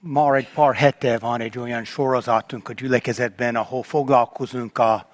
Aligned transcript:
Már 0.00 0.34
egy 0.34 0.48
pár 0.48 0.74
hete 0.74 1.18
van 1.18 1.40
egy 1.40 1.58
olyan 1.58 1.84
sorozatunk 1.84 2.68
a 2.68 2.72
gyülekezetben, 2.72 3.56
ahol 3.56 3.82
foglalkozunk 3.82 4.78
a, 4.78 5.08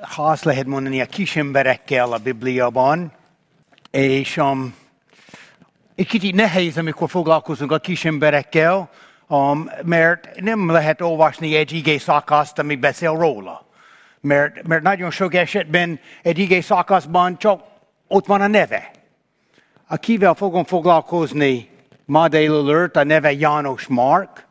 ha 0.00 0.24
azt 0.24 0.44
lehet 0.44 0.66
mondani, 0.66 1.00
a 1.00 1.06
kis 1.06 1.36
emberekkel 1.36 2.12
a 2.12 2.18
Bibliában, 2.18 3.12
és 3.90 4.36
um, 4.36 4.74
egy 5.94 6.06
kicsit 6.06 6.34
nehéz, 6.34 6.78
amikor 6.78 7.10
foglalkozunk 7.10 7.72
a 7.72 7.78
kis 7.78 8.04
emberekkel, 8.04 8.90
um, 9.28 9.70
mert 9.82 10.40
nem 10.40 10.70
lehet 10.70 11.00
olvasni 11.00 11.56
egy 11.56 11.72
igé 11.72 11.98
szakaszt, 11.98 12.58
ami 12.58 12.76
beszél 12.76 13.12
róla. 13.12 13.66
Mert, 14.20 14.66
mert 14.66 14.82
nagyon 14.82 15.10
sok 15.10 15.34
esetben 15.34 16.00
egy 16.22 16.38
igé 16.38 16.60
szakaszban 16.60 17.38
csak 17.38 17.62
ott 18.08 18.26
van 18.26 18.40
a 18.40 18.46
neve. 18.46 18.90
Akivel 19.86 20.34
fogom 20.34 20.64
foglalkozni 20.64 21.74
ma 22.06 22.28
délelőtt, 22.28 22.96
a 22.96 23.04
neve 23.04 23.32
János 23.32 23.86
Mark. 23.86 24.46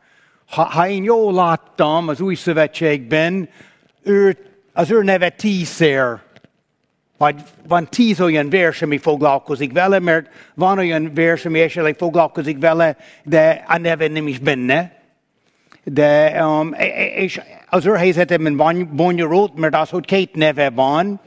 Ha, 0.50 0.62
ha 0.62 0.88
én 0.88 1.02
jól 1.02 1.32
láttam 1.32 2.08
az 2.08 2.20
új 2.20 2.34
szövetségben, 2.34 3.48
ő, 4.02 4.38
az 4.72 4.90
ő 4.90 5.02
neve 5.02 5.28
tízszer 5.28 6.24
vagy 7.18 7.42
van 7.68 7.88
tíz 7.88 8.20
olyan 8.20 8.50
vers, 8.50 8.82
ami 8.82 8.98
foglalkozik 8.98 9.72
vele, 9.72 9.98
mert 9.98 10.28
van 10.54 10.78
olyan 10.78 11.14
vers, 11.14 11.44
ami 11.44 11.60
esetleg 11.60 11.94
foglalkozik 11.98 12.58
vele, 12.58 12.96
de 13.22 13.64
a 13.68 13.78
neve 13.78 14.08
nem 14.08 14.26
is 14.26 14.38
benne. 14.38 14.94
De, 15.84 16.44
um, 16.44 16.74
e, 16.74 16.84
e, 16.84 17.06
és 17.06 17.40
az 17.68 17.86
ő 17.86 17.92
helyzetemben 17.92 18.88
bonyolult, 18.92 19.54
mert 19.54 19.74
az, 19.74 19.88
hogy 19.88 20.04
két 20.04 20.34
neve 20.34 20.70
van, 20.70 21.20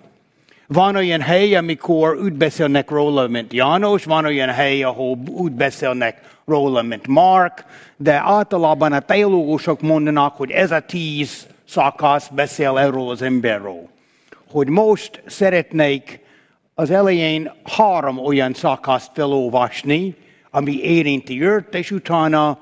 van 0.73 0.95
olyan 0.95 1.21
hely, 1.21 1.55
amikor 1.55 2.17
úgy 2.17 2.33
beszélnek 2.33 2.89
róla, 2.89 3.27
mint 3.27 3.53
János, 3.53 4.03
van 4.03 4.25
olyan 4.25 4.49
hely, 4.49 4.83
ahol 4.83 5.17
úgy 5.27 5.51
beszélnek 5.51 6.21
róla, 6.45 6.81
mint 6.81 7.07
Mark, 7.07 7.65
de 7.97 8.13
általában 8.13 8.93
a 8.93 8.99
teológusok 8.99 9.81
mondanak, 9.81 10.35
hogy 10.37 10.51
ez 10.51 10.71
a 10.71 10.79
tíz 10.79 11.47
szakasz 11.67 12.27
beszél 12.27 12.77
erről 12.77 13.09
az 13.09 13.21
emberről. 13.21 13.89
Hogy 14.51 14.67
most 14.67 15.23
szeretnék 15.25 16.19
az 16.75 16.91
elején 16.91 17.51
három 17.63 18.17
olyan 18.17 18.53
szakaszt 18.53 19.11
felolvasni, 19.13 20.15
ami 20.51 20.81
érinti 20.81 21.43
őt, 21.43 21.75
és 21.75 21.91
utána 21.91 22.59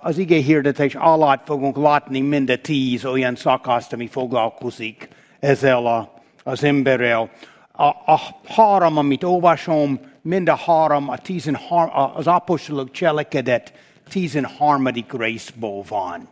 az 0.00 0.18
ige 0.18 0.36
hirdetés 0.36 0.94
alatt 0.94 1.46
fogunk 1.46 1.76
látni 1.76 2.20
mind 2.20 2.50
a 2.50 2.56
tíz 2.56 3.04
olyan 3.04 3.36
szakaszt, 3.36 3.92
ami 3.92 4.06
foglalkozik 4.06 5.08
ezzel 5.38 5.86
a 5.86 6.19
az 6.44 6.64
emberrel. 6.64 7.30
A, 7.72 7.84
a 7.84 8.20
három, 8.44 8.96
amit 8.96 9.24
olvasom, 9.24 10.00
mind 10.22 10.48
a 10.48 10.56
három 10.56 11.08
a 11.08 11.16
tizenhar, 11.16 11.90
az 12.14 12.26
apostolok 12.26 12.90
cselekedet 12.90 13.72
13. 14.08 14.88
részből 15.08 15.82
van. 15.88 16.28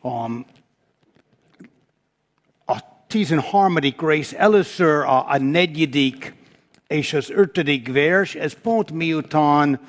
Um, 0.00 0.46
a 2.66 2.78
13. 3.06 3.78
rész 3.98 4.34
először 4.36 5.04
a, 5.04 5.28
a 5.28 5.38
negyedik 5.38 6.34
és 6.86 7.12
az 7.12 7.30
ötödik 7.30 7.92
vers, 7.92 8.34
ez 8.34 8.52
pont 8.62 8.90
miután 8.90 9.80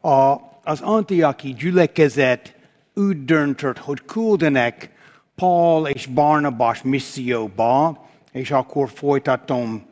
a, 0.00 0.36
az 0.64 0.80
antiaki 0.80 1.54
gyülekezet 1.54 2.54
úgy 2.94 3.24
döntött, 3.24 3.78
hogy 3.78 4.04
küldenek 4.04 4.90
Paul 5.34 5.88
és 5.88 6.06
Barnabas 6.06 6.82
misszióba, 6.82 8.01
és 8.32 8.50
akkor 8.50 8.90
folytatom 8.90 9.82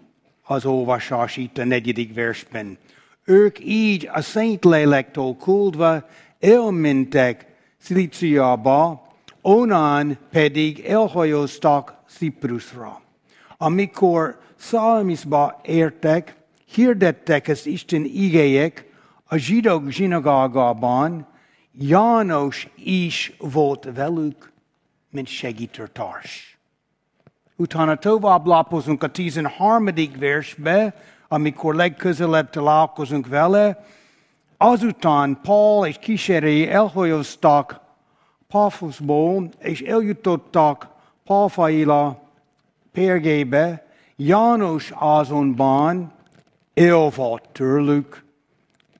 az 0.42 0.64
olvasás 0.64 1.36
itt 1.36 1.58
a 1.58 1.64
negyedik 1.64 2.14
versben. 2.14 2.78
Ők 3.24 3.64
így 3.64 4.08
a 4.12 4.20
Szent 4.20 4.64
Lélektől 4.64 5.36
küldve 5.36 6.08
elmentek 6.40 7.46
Szilíciába, 7.78 9.06
onnan 9.40 10.18
pedig 10.30 10.80
elhajóztak 10.80 11.94
Ciprusra. 12.08 13.00
Amikor 13.56 14.40
Szalmiszba 14.56 15.60
értek, 15.64 16.36
hirdettek 16.72 17.48
az 17.48 17.66
Isten 17.66 18.04
igéjek 18.04 18.86
a 19.24 19.36
zsidók 19.36 19.90
zsinagógában, 19.90 21.28
János 21.72 22.68
is 22.76 23.32
volt 23.38 23.88
velük, 23.94 24.52
mint 25.10 25.26
segítőtárs. 25.26 26.49
Utána 27.60 27.96
tovább 27.96 28.46
lapozunk 28.46 29.02
a 29.02 29.10
13. 29.10 29.88
versbe, 30.18 30.94
amikor 31.28 31.74
legközelebb 31.74 32.50
találkozunk 32.50 33.26
vele. 33.26 33.84
Azután 34.56 35.38
Paul 35.42 35.86
és 35.86 35.96
kísérői 35.98 36.68
elhajóztak 36.68 37.80
Paphosból, 38.48 39.48
és 39.58 39.80
eljutottak 39.80 40.88
Pálfaila 41.24 42.22
Pergébe. 42.92 43.86
János 44.16 44.92
azonban 44.94 46.12
elvalt 46.74 47.48
tőlük, 47.52 48.24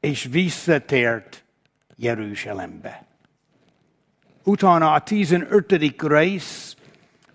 és 0.01 0.29
visszatért 0.31 1.45
Jeruzsálembe. 1.97 3.05
Utána 4.45 4.93
a 4.93 5.01
15. 5.01 5.95
rész 5.99 6.77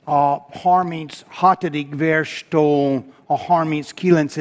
a 0.06 0.46
36. 0.52 1.68
verstől 1.90 3.04
a 3.26 3.38
39. 3.38 4.36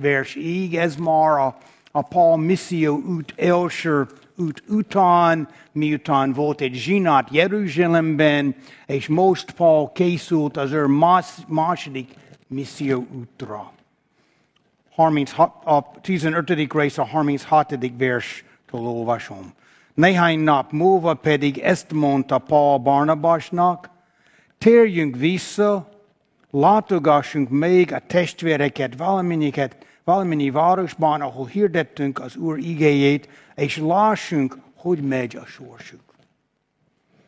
versig, 0.00 0.74
ez 0.74 0.96
már 0.96 1.38
a, 1.38 1.56
a 1.90 2.02
Paul 2.02 2.36
misszió 2.36 3.02
út 3.06 3.34
első 3.36 4.06
út 4.38 4.62
után, 4.68 5.48
miután 5.72 6.32
volt 6.32 6.60
egy 6.60 6.74
zsinat 6.74 7.28
Jeruzsálemben, 7.30 8.54
és 8.86 9.08
most 9.08 9.50
Paul 9.50 9.90
készült 9.92 10.56
az 10.56 10.72
ő 10.72 10.86
második 11.46 12.14
misszió 12.46 13.06
útra. 13.18 13.72
36, 14.94 15.52
a 15.64 15.90
15. 16.00 16.72
rész 16.72 16.98
a 16.98 17.04
36. 17.04 17.74
verstől 17.98 18.80
olvasom. 18.80 19.52
Néhány 19.94 20.38
nap 20.38 20.72
múlva 20.72 21.14
pedig 21.14 21.58
ezt 21.58 21.92
mondta 21.92 22.38
Paul 22.38 22.78
Barnabasnak, 22.78 23.90
térjünk 24.58 25.16
vissza, 25.16 25.88
látogassunk 26.50 27.48
még 27.48 27.92
a 27.92 28.00
testvéreket, 28.06 28.96
valamennyiket, 28.96 29.76
valamennyi 30.04 30.50
városban, 30.50 31.20
ahol 31.20 31.46
hirdettünk 31.46 32.18
az 32.18 32.36
Úr 32.36 32.58
igéjét, 32.58 33.28
és 33.54 33.76
lássunk, 33.76 34.58
hogy 34.76 35.02
megy 35.02 35.36
a 35.36 35.44
sorsuk. 35.44 36.00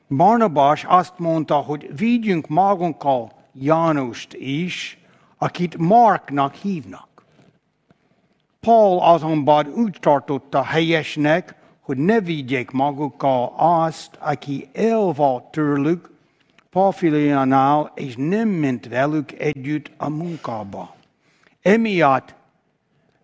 Barnabás 0.09 0.85
azt 0.85 1.19
mondta, 1.19 1.55
hogy 1.55 1.97
vigyünk 1.97 2.49
magunkkal 2.49 3.33
Jánust 3.53 4.35
is, 4.35 4.99
akit 5.39 5.77
Marknak 5.77 6.55
hívnak. 6.55 7.09
Paul 8.61 9.01
azonban 9.01 9.67
úgy 9.67 9.97
tartotta 10.01 10.63
helyesnek, 10.63 11.55
hogy 11.81 11.97
ne 11.97 12.21
vigyék 12.21 12.71
magukkal 12.71 13.53
azt, 13.57 14.17
aki 14.21 14.69
elvalt 14.73 15.45
tőlük, 15.45 16.11
Pafiliánál, 16.79 17.93
és 17.95 18.15
nem 18.17 18.49
ment 18.49 18.89
velük 18.89 19.33
együtt 19.33 19.91
a 19.97 20.09
munkába. 20.09 20.95
Emiatt 21.63 22.35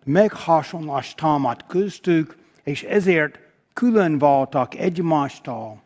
meghasonlás 0.03 1.13
támadt 1.13 1.65
köztük, 1.67 2.37
és 2.63 2.83
ezért 2.83 3.39
külön 3.73 4.17
voltak 4.17 4.75
egymástól. 4.75 5.81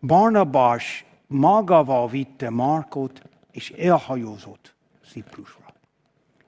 Barnabás 0.00 1.04
magával 1.26 2.08
vitte 2.08 2.50
Markot, 2.50 3.22
és 3.52 3.70
elhajózott 3.70 4.74
Ciprusra. 5.10 5.74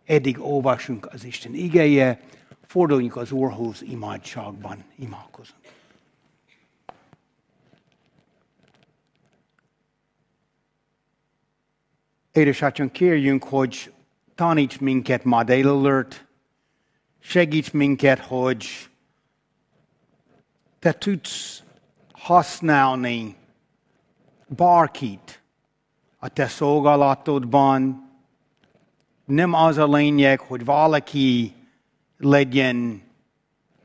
Eddig 0.04 0.40
olvasunk 0.40 1.08
az 1.12 1.24
Isten 1.24 1.54
igéje, 1.54 2.20
forduljunk 2.66 3.16
az 3.16 3.32
Úrhoz 3.32 3.82
imádságban, 3.82 4.84
imádkozunk. 4.98 5.60
Édesatyán, 12.38 12.90
kérjünk, 12.90 13.44
hogy 13.44 13.92
taníts 14.34 14.80
minket 14.80 15.24
ma 15.24 15.44
délelőtt, 15.44 16.26
segíts 17.18 17.72
minket, 17.72 18.18
hogy 18.18 18.66
te 20.78 20.92
tudsz 20.92 21.62
használni 22.12 23.36
bárkit 24.46 25.42
a 26.18 26.28
te 26.28 26.46
szolgálatodban. 26.46 28.10
Nem 29.24 29.52
az 29.54 29.78
a 29.78 29.86
lényeg, 29.86 30.40
hogy 30.40 30.64
valaki 30.64 31.54
legyen 32.18 33.02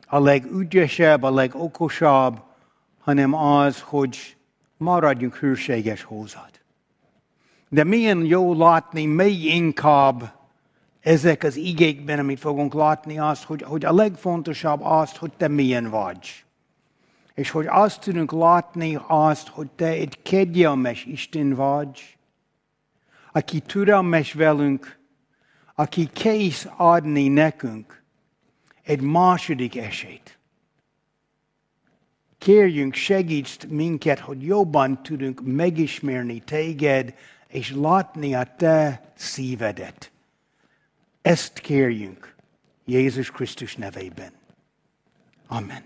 a 0.08 0.20
legügyesebb, 0.20 1.24
a 1.24 1.32
legokosabb, 1.32 2.44
hanem 3.00 3.34
az, 3.34 3.82
hogy 3.82 4.38
maradjunk 4.78 5.36
hűséges 5.36 6.04
hozzád. 6.04 6.63
De 7.74 7.84
milyen 7.84 8.26
jó 8.26 8.54
látni, 8.54 9.06
még 9.06 9.46
inkább 9.46 10.34
ezek 11.00 11.44
az 11.44 11.56
igékben, 11.56 12.20
amit 12.20 12.40
fogunk 12.40 12.74
látni, 12.74 13.20
az, 13.20 13.44
hogy, 13.44 13.62
hogy 13.62 13.86
a 13.86 13.94
legfontosabb 13.94 14.82
az, 14.84 15.18
hogy 15.18 15.32
te 15.38 15.48
milyen 15.48 15.90
vagy. 15.90 16.44
És 17.34 17.50
hogy 17.50 17.66
azt 17.70 18.02
tudunk 18.02 18.32
látni 18.32 19.00
azt, 19.08 19.48
hogy 19.48 19.68
te 19.76 19.88
egy 19.88 20.22
kegyelmes 20.22 21.06
Isten 21.06 21.54
vagy, 21.54 22.18
aki 23.32 23.60
türelmes 23.60 24.34
velünk, 24.34 25.00
aki 25.76 26.10
kész 26.14 26.68
adni 26.78 27.28
nekünk 27.28 28.04
egy 28.84 29.02
második 29.02 29.78
esélyt. 29.78 30.40
Kérjünk, 32.38 32.94
segíts 32.94 33.68
minket, 33.68 34.20
hogy 34.20 34.44
jobban 34.44 35.04
tudunk 35.04 35.42
megismerni 35.44 36.40
téged, 36.40 37.14
és 37.54 37.74
látni 37.76 38.36
a 38.36 38.44
te 38.58 39.02
szívedet. 39.16 40.12
Ezt 41.22 41.60
kérjünk 41.60 42.36
Jézus 42.86 43.32
Krisztus 43.32 43.76
nevében. 43.76 44.32
Amen. 45.48 45.84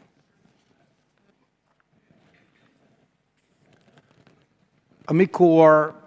Amikor 5.05 5.99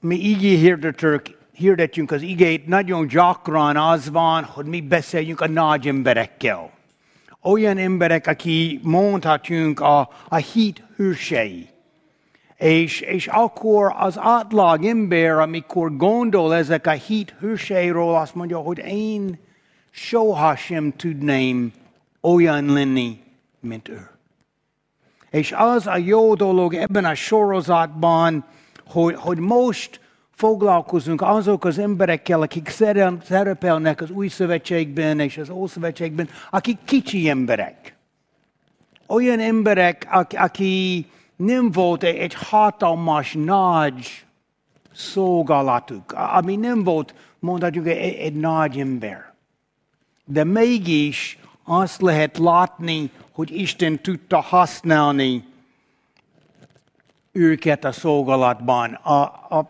mi 0.00 0.16
igé 0.16 0.56
hirdetők, 0.56 1.38
hirdetjünk 1.52 2.10
az 2.10 2.22
igét, 2.22 2.66
nagyon 2.66 3.06
gyakran 3.06 3.76
az 3.76 4.10
van, 4.10 4.44
hogy 4.44 4.66
mi 4.66 4.80
beszéljünk 4.80 5.40
a 5.40 5.48
nagy 5.48 5.88
emberekkel. 5.88 6.70
Olyan 7.40 7.78
emberek, 7.78 8.26
aki 8.26 8.80
mondhatjunk 8.82 9.80
a, 9.80 10.10
a 10.28 10.36
hit 10.36 10.82
hősei. 10.96 11.68
És, 12.56 13.00
és 13.00 13.26
akkor 13.26 13.94
az 13.98 14.18
átlag 14.18 14.84
ember, 14.84 15.30
amikor 15.30 15.96
gondol 15.96 16.54
ezek 16.54 16.86
a 16.86 16.90
hit 16.90 17.34
hőseiről, 17.40 18.14
azt 18.14 18.34
mondja, 18.34 18.58
hogy 18.58 18.78
én 18.78 19.38
sohasem 19.90 20.92
tudném 20.96 21.72
olyan 22.20 22.72
lenni, 22.72 23.20
mint 23.60 23.88
ő. 23.88 24.08
És 25.30 25.54
az 25.56 25.86
a 25.86 25.96
jó 25.96 26.34
dolog 26.34 26.74
ebben 26.74 27.04
a 27.04 27.14
sorozatban, 27.14 28.44
hogy, 28.86 29.14
hogy 29.14 29.38
most 29.38 30.00
foglalkozunk 30.30 31.22
azok 31.22 31.64
az 31.64 31.78
emberekkel, 31.78 32.42
akik 32.42 32.68
szerepelnek 33.24 34.00
az 34.00 34.10
új 34.10 34.28
szövetségben 34.28 35.20
és 35.20 35.38
az 35.38 35.50
ószövetségben, 35.50 36.28
akik 36.50 36.78
kicsi 36.84 37.28
emberek. 37.28 37.96
Olyan 39.06 39.40
emberek, 39.40 40.06
aki 40.30 41.06
nem 41.36 41.70
volt 41.70 42.02
egy 42.02 42.34
hatalmas, 42.34 43.34
nagy 43.38 44.24
szolgálatuk, 44.92 46.12
ami 46.12 46.56
nem 46.56 46.84
volt, 46.84 47.14
mondhatjuk, 47.38 47.86
egy, 47.86 48.14
egy 48.14 48.34
nagy 48.34 48.78
ember. 48.78 49.34
De 50.24 50.44
mégis 50.44 51.38
azt 51.64 52.00
lehet 52.00 52.38
látni, 52.38 53.10
hogy 53.32 53.60
Isten 53.60 54.02
tudta 54.02 54.40
használni 54.40 55.44
őket 57.32 57.84
a 57.84 57.92
szolgálatban. 57.92 58.92
A, 58.92 59.22
a, 59.58 59.68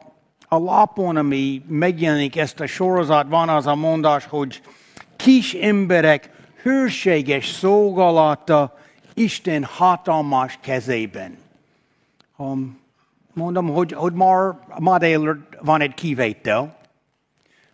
a 0.48 0.58
lapon, 0.58 1.16
ami 1.16 1.62
megjelenik 1.68 2.36
ezt 2.36 2.60
a 2.60 2.66
sorozat, 2.66 3.28
van 3.28 3.48
az 3.48 3.66
a 3.66 3.74
mondás, 3.74 4.24
hogy 4.24 4.62
kis 5.16 5.54
emberek 5.54 6.30
hőséges 6.62 7.46
szolgálata 7.46 8.78
Isten 9.14 9.64
hatalmas 9.64 10.58
kezében. 10.60 11.38
Um, 12.36 12.78
mondom, 13.32 13.68
hogy, 13.68 13.92
hogy 13.92 14.12
már 14.12 14.54
ma 14.78 14.98
délőtt 14.98 15.56
van 15.60 15.80
egy 15.80 15.94
kivétel, 15.94 16.76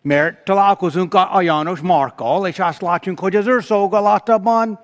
mert 0.02 0.44
találkozunk 0.44 1.14
a, 1.14 1.40
János 1.40 1.80
Markkal, 1.80 2.46
és 2.46 2.58
azt 2.58 2.80
látjuk, 2.80 3.18
hogy 3.18 3.36
az 3.36 3.46
ő 3.46 3.60
szolgálatában 3.60 4.80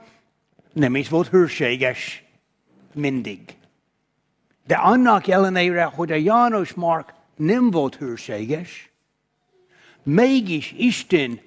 nem 0.72 0.96
is 0.96 1.08
volt 1.08 1.28
hőséges 1.28 2.24
mindig. 2.94 3.40
De 4.66 4.74
annak 4.74 5.26
ellenére, 5.26 5.84
hogy 5.84 6.12
a 6.12 6.14
János 6.14 6.74
Mark 6.74 7.14
nem 7.36 7.70
volt 7.70 7.94
hőséges, 7.94 8.90
mégis 10.02 10.74
Isten 10.78 11.40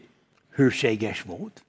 hőséges 0.54 1.22
volt. 1.22 1.64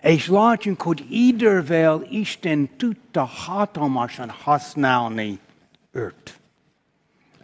És 0.00 0.28
látjuk, 0.28 0.82
hogy 0.82 1.06
idővel 1.10 2.06
Isten 2.10 2.76
tudta 2.76 3.24
hatalmasan 3.24 4.30
használni 4.30 5.38
őt. 5.92 6.40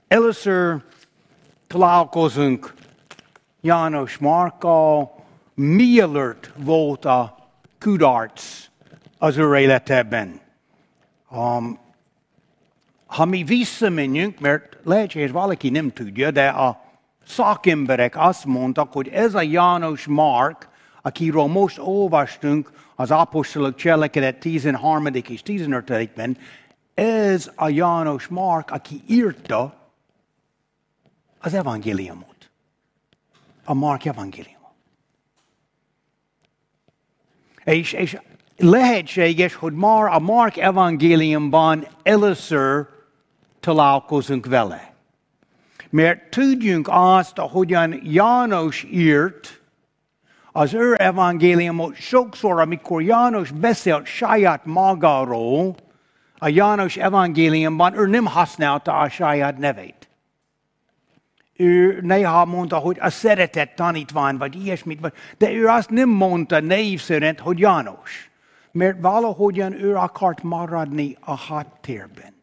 Először 0.08 0.82
találkozunk 1.66 2.74
János 3.60 4.18
Markkal, 4.18 5.24
mielőtt 5.54 6.52
volt 6.56 7.04
a 7.04 7.48
kudarc 7.80 8.66
az 9.18 9.36
ő 9.36 9.56
életében. 9.56 10.40
Um, 11.30 11.78
ha 13.06 13.24
mi 13.24 13.44
visszamenjünk, 13.44 14.40
mert 14.40 14.76
lehetséges 14.84 15.30
valaki 15.30 15.70
nem 15.70 15.92
tudja, 15.92 16.30
de 16.30 16.48
a 16.48 16.84
szakemberek 17.26 18.16
azt 18.16 18.44
mondtak, 18.44 18.92
hogy 18.92 19.08
ez 19.08 19.34
a 19.34 19.42
János 19.42 20.06
Mark, 20.06 20.68
akiről 21.02 21.46
most 21.46 21.78
olvastunk 21.78 22.70
az 22.94 23.10
apostolok 23.10 23.74
cselekedet 23.74 24.38
13. 24.38 25.06
és 25.06 25.42
15-ben, 25.44 26.36
ez 26.96 27.50
a 27.54 27.68
János 27.68 28.26
Mark, 28.26 28.70
aki 28.70 29.02
írta 29.06 29.74
az 31.38 31.54
evangéliumot. 31.54 32.50
A 33.64 33.74
Mark 33.74 34.04
evangélium. 34.04 34.54
És, 37.64 37.92
és 37.92 38.18
lehetséges, 38.56 39.54
hogy 39.54 39.72
már 39.72 40.04
a 40.04 40.18
Mark 40.18 40.56
evangéliumban 40.56 41.86
először 42.02 42.86
találkozunk 43.60 44.46
vele. 44.46 44.94
Mert 45.90 46.30
tudjunk 46.30 46.88
azt, 46.90 47.38
ahogyan 47.38 48.00
János 48.02 48.84
írt, 48.90 49.60
az 50.52 50.74
ő 50.74 50.94
evangéliumot 50.98 51.94
sokszor, 51.94 52.60
amikor 52.60 53.02
János 53.02 53.50
beszélt 53.50 54.06
saját 54.06 54.64
magáról, 54.64 55.74
a 56.38 56.48
János 56.48 56.96
evangéliumban 56.96 57.98
ő 57.98 58.06
nem 58.06 58.26
használta 58.26 58.98
a 58.98 59.08
saját 59.08 59.58
nevét. 59.58 60.08
Ő 61.56 61.98
néha 62.02 62.44
mondta, 62.44 62.76
hogy 62.76 62.96
a 63.00 63.10
szeretett 63.10 63.74
tanítvány, 63.74 64.36
vagy 64.36 64.64
ilyesmit, 64.64 65.12
de 65.38 65.52
ő 65.52 65.66
azt 65.66 65.90
nem 65.90 66.08
mondta 66.08 66.60
név 66.60 67.00
szerint, 67.00 67.40
hogy 67.40 67.58
János. 67.58 68.30
Mert 68.72 69.00
valahogyan 69.00 69.72
ő 69.72 69.94
akart 69.94 70.42
maradni 70.42 71.16
a 71.20 71.36
háttérben. 71.36 72.34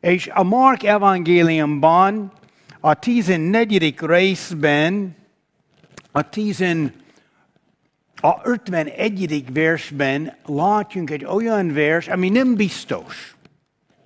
És 0.00 0.28
a 0.34 0.42
Mark 0.42 0.82
evangéliumban, 0.82 2.32
a 2.80 2.94
14. 2.94 3.94
részben, 4.00 5.16
a 6.12 6.28
10, 6.28 6.64
a 8.20 8.40
51. 8.42 9.52
versben 9.52 10.36
látjunk 10.46 11.10
egy 11.10 11.24
olyan 11.24 11.72
vers, 11.72 12.08
ami 12.08 12.28
nem 12.28 12.54
biztos, 12.54 13.36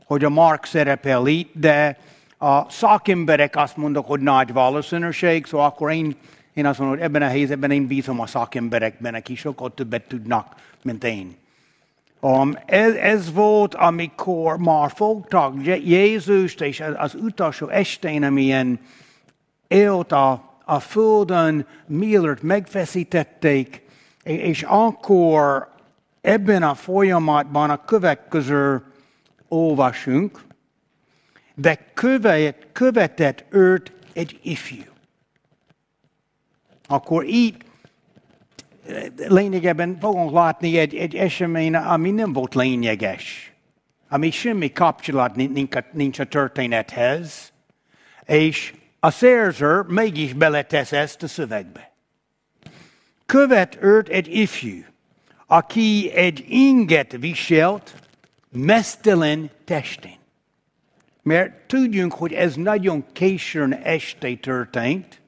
hogy 0.05 0.25
a 0.25 0.29
Mark 0.29 0.65
szerepel 0.65 1.27
itt, 1.27 1.53
de 1.55 1.99
a 2.39 2.71
szakemberek 2.71 3.57
azt 3.57 3.77
mondok, 3.77 4.07
hogy 4.07 4.21
nagy 4.21 4.53
valószínűség, 4.53 5.47
szóval 5.47 5.67
akkor 5.67 5.93
én, 5.93 6.17
én 6.55 6.67
azt 6.67 6.79
mondom, 6.79 6.97
hogy 6.97 7.07
ebben 7.07 7.23
a 7.23 7.29
helyzetben 7.29 7.71
én 7.71 7.87
bízom 7.87 8.21
a 8.21 8.27
szakemberekben, 8.27 9.15
akik 9.15 9.39
sokkal 9.39 9.75
többet 9.75 10.09
tudnak, 10.09 10.55
mint 10.83 11.05
én. 11.05 11.37
Um, 12.21 12.59
ez, 12.67 12.95
ez 12.95 13.33
volt, 13.33 13.75
amikor 13.75 14.59
már 14.59 14.91
fogtak 14.95 15.55
Jézust, 15.85 16.61
és 16.61 16.83
az 16.97 17.15
utolsó 17.15 17.69
estén, 17.69 18.23
amilyen 18.23 18.81
élt 19.69 20.13
a, 20.13 20.59
a 20.65 20.81
földön, 20.81 21.67
mielőtt 21.87 22.43
megfeszítették, 22.43 23.82
és 24.23 24.63
akkor 24.63 25.69
ebben 26.21 26.63
a 26.63 26.75
folyamatban 26.75 27.71
a 27.71 27.85
következő 27.85 28.83
olvasunk, 29.49 30.41
de 31.55 31.79
követ, 31.95 32.67
követett 32.73 33.45
őt 33.51 33.93
egy 34.13 34.39
ifjú. 34.43 34.83
Akkor 36.87 37.25
így 37.25 37.57
lényegében 39.17 39.99
fogunk 40.01 40.33
látni 40.33 40.79
egy, 40.79 40.95
egy 40.95 41.15
esemény, 41.15 41.75
ami 41.75 42.11
nem 42.11 42.33
volt 42.33 42.55
lényeges, 42.55 43.53
ami 44.09 44.31
semmi 44.31 44.73
kapcsolat 44.73 45.35
nincs, 45.35 45.77
nincs 45.93 46.19
a 46.19 46.25
történethez, 46.25 47.53
és 48.25 48.75
a 49.01 49.11
szerző 49.11 49.85
mégis 49.89 50.33
beletesz 50.33 50.93
ezt 50.93 51.23
a 51.23 51.29
szövegbe. 51.29 51.92
Követ 53.33 53.79
őt 53.83 54.09
egy 54.09 54.37
ifjú, 54.37 54.85
aki 55.47 56.11
egy 56.15 56.45
inget 56.49 57.13
viselt 57.13 57.95
mesztelen 58.51 59.51
testén. 59.65 60.19
Mert 61.23 61.67
tudjunk, 61.67 62.13
hogy 62.13 62.33
ez 62.33 62.55
nagyon 62.55 63.05
későn 63.13 63.73
este 63.73 64.35
történt. 64.35 65.21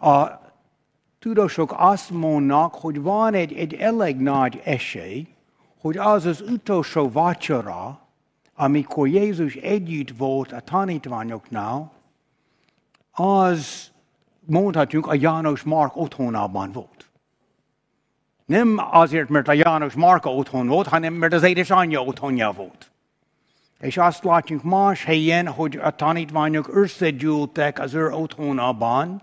A 0.00 0.26
tudósok 1.18 1.74
azt 1.76 2.10
mondnak, 2.10 2.74
hogy 2.74 3.00
van 3.00 3.34
egy, 3.34 3.52
egy 3.52 3.74
elég 3.74 4.16
nagy 4.16 4.60
esély, 4.64 5.26
hogy 5.80 5.96
az 5.96 6.24
az 6.24 6.40
utolsó 6.40 7.10
vacsora, 7.10 8.00
amikor 8.54 9.08
Jézus 9.08 9.54
együtt 9.54 10.16
volt 10.16 10.52
a 10.52 10.60
tanítványoknál, 10.60 11.92
az 13.12 13.94
mondhatjuk 14.46 15.06
a 15.06 15.14
János 15.14 15.62
Mark 15.62 15.96
otthonában 15.96 16.72
volt. 16.72 17.10
Nem 18.46 18.80
azért, 18.90 19.28
mert 19.28 19.48
a 19.48 19.52
János 19.52 19.94
Marka 19.94 20.34
otthon 20.34 20.66
volt, 20.66 20.86
hanem 20.86 21.14
mert 21.14 21.32
az 21.32 21.42
édesanyja 21.42 22.02
otthonja 22.02 22.52
volt. 22.52 22.90
És 23.80 23.96
azt 23.96 24.24
látjuk 24.24 24.62
más 24.62 25.04
helyen, 25.04 25.48
hogy 25.48 25.76
a 25.76 25.90
tanítványok 25.90 26.68
összegyűltek 26.76 27.78
az 27.78 27.94
ő 27.94 28.10
otthonában, 28.10 29.22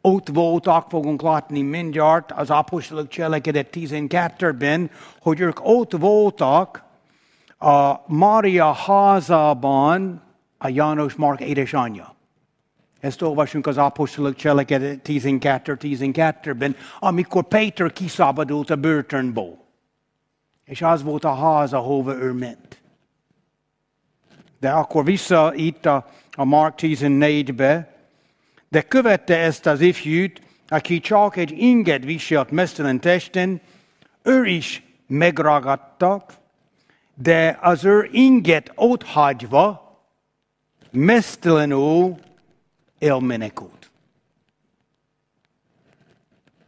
ott 0.00 0.28
voltak, 0.28 0.88
fogunk 0.88 1.22
látni 1.22 1.62
mindjárt 1.62 2.32
az 2.32 2.50
apostolok 2.50 3.08
cselekedet 3.08 3.68
12-ben, 3.72 4.90
hogy 5.20 5.40
ők 5.40 5.58
ott 5.62 5.92
voltak 5.92 6.82
a 7.58 7.94
Mária 8.06 8.72
házában 8.72 10.22
a 10.58 10.68
János 10.68 11.14
Mark 11.14 11.40
édesanyja. 11.40 12.15
Ezt 13.06 13.22
olvasunk 13.22 13.66
az 13.66 13.78
apostolok 13.78 14.34
cselekedet 14.34 15.00
12-12-ben, 15.04 16.76
amikor 16.98 17.48
Péter 17.48 17.92
kiszabadult 17.92 18.70
a 18.70 18.76
börtönból. 18.76 19.64
És 20.64 20.82
az 20.82 21.02
volt 21.02 21.24
a 21.24 21.34
ház, 21.34 21.72
ahova 21.72 22.14
ő 22.14 22.32
ment. 22.32 22.82
De 24.60 24.70
akkor 24.70 25.04
vissza 25.04 25.52
itt 25.54 25.86
a, 25.86 26.06
a 26.32 26.44
Mark 26.44 26.74
14-be, 26.78 27.94
de 28.68 28.82
követte 28.82 29.38
ezt 29.38 29.66
az 29.66 29.80
ifjút, 29.80 30.40
aki 30.68 31.00
csak 31.00 31.36
egy 31.36 31.50
inget 31.58 32.04
viselt 32.04 32.50
mesztelen 32.50 33.00
testen, 33.00 33.60
ő 34.22 34.44
is 34.44 34.82
megragadtak, 35.06 36.32
de 37.14 37.58
az 37.60 37.84
ő 37.84 38.08
inget 38.12 38.72
ott 38.74 39.02
hagyva, 39.02 40.00
mesztelenül 40.90 42.24
elmenekült. 42.98 43.90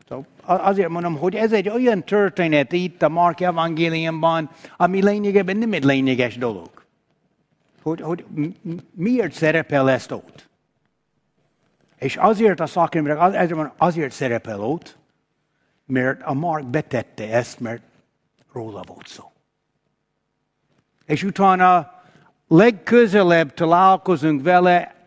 So, 0.08 0.22
azért 0.44 0.88
mondom, 0.88 1.16
hogy 1.16 1.34
ez 1.34 1.52
egy 1.52 1.68
olyan 1.68 2.04
történet 2.04 2.72
itt 2.72 3.02
a 3.02 3.08
Mark 3.08 3.40
evangéliumban, 3.40 4.50
ami 4.76 5.02
lényegében 5.02 5.56
nem 5.56 5.72
egy 5.72 5.84
lényeges 5.84 6.36
dolog. 6.36 6.70
Hogy, 7.82 8.00
hogy 8.00 8.24
miért 8.94 9.32
szerepel 9.32 9.90
ezt 9.90 10.10
ott? 10.10 10.48
És 11.96 12.16
azért 12.16 12.60
a 12.60 12.66
szakemberek 12.66 13.20
azért, 13.20 13.54
azért 13.76 14.12
szerepel 14.12 14.60
ott, 14.60 14.96
mert 15.86 16.22
a 16.22 16.32
Mark 16.32 16.66
betette 16.66 17.32
ezt, 17.32 17.60
mert 17.60 17.82
róla 18.52 18.82
volt 18.86 19.06
szó. 19.06 19.30
És 21.06 21.22
utána 21.22 21.92
legközelebb 22.48 23.54
találkozunk 23.54 24.42
vele 24.42 24.97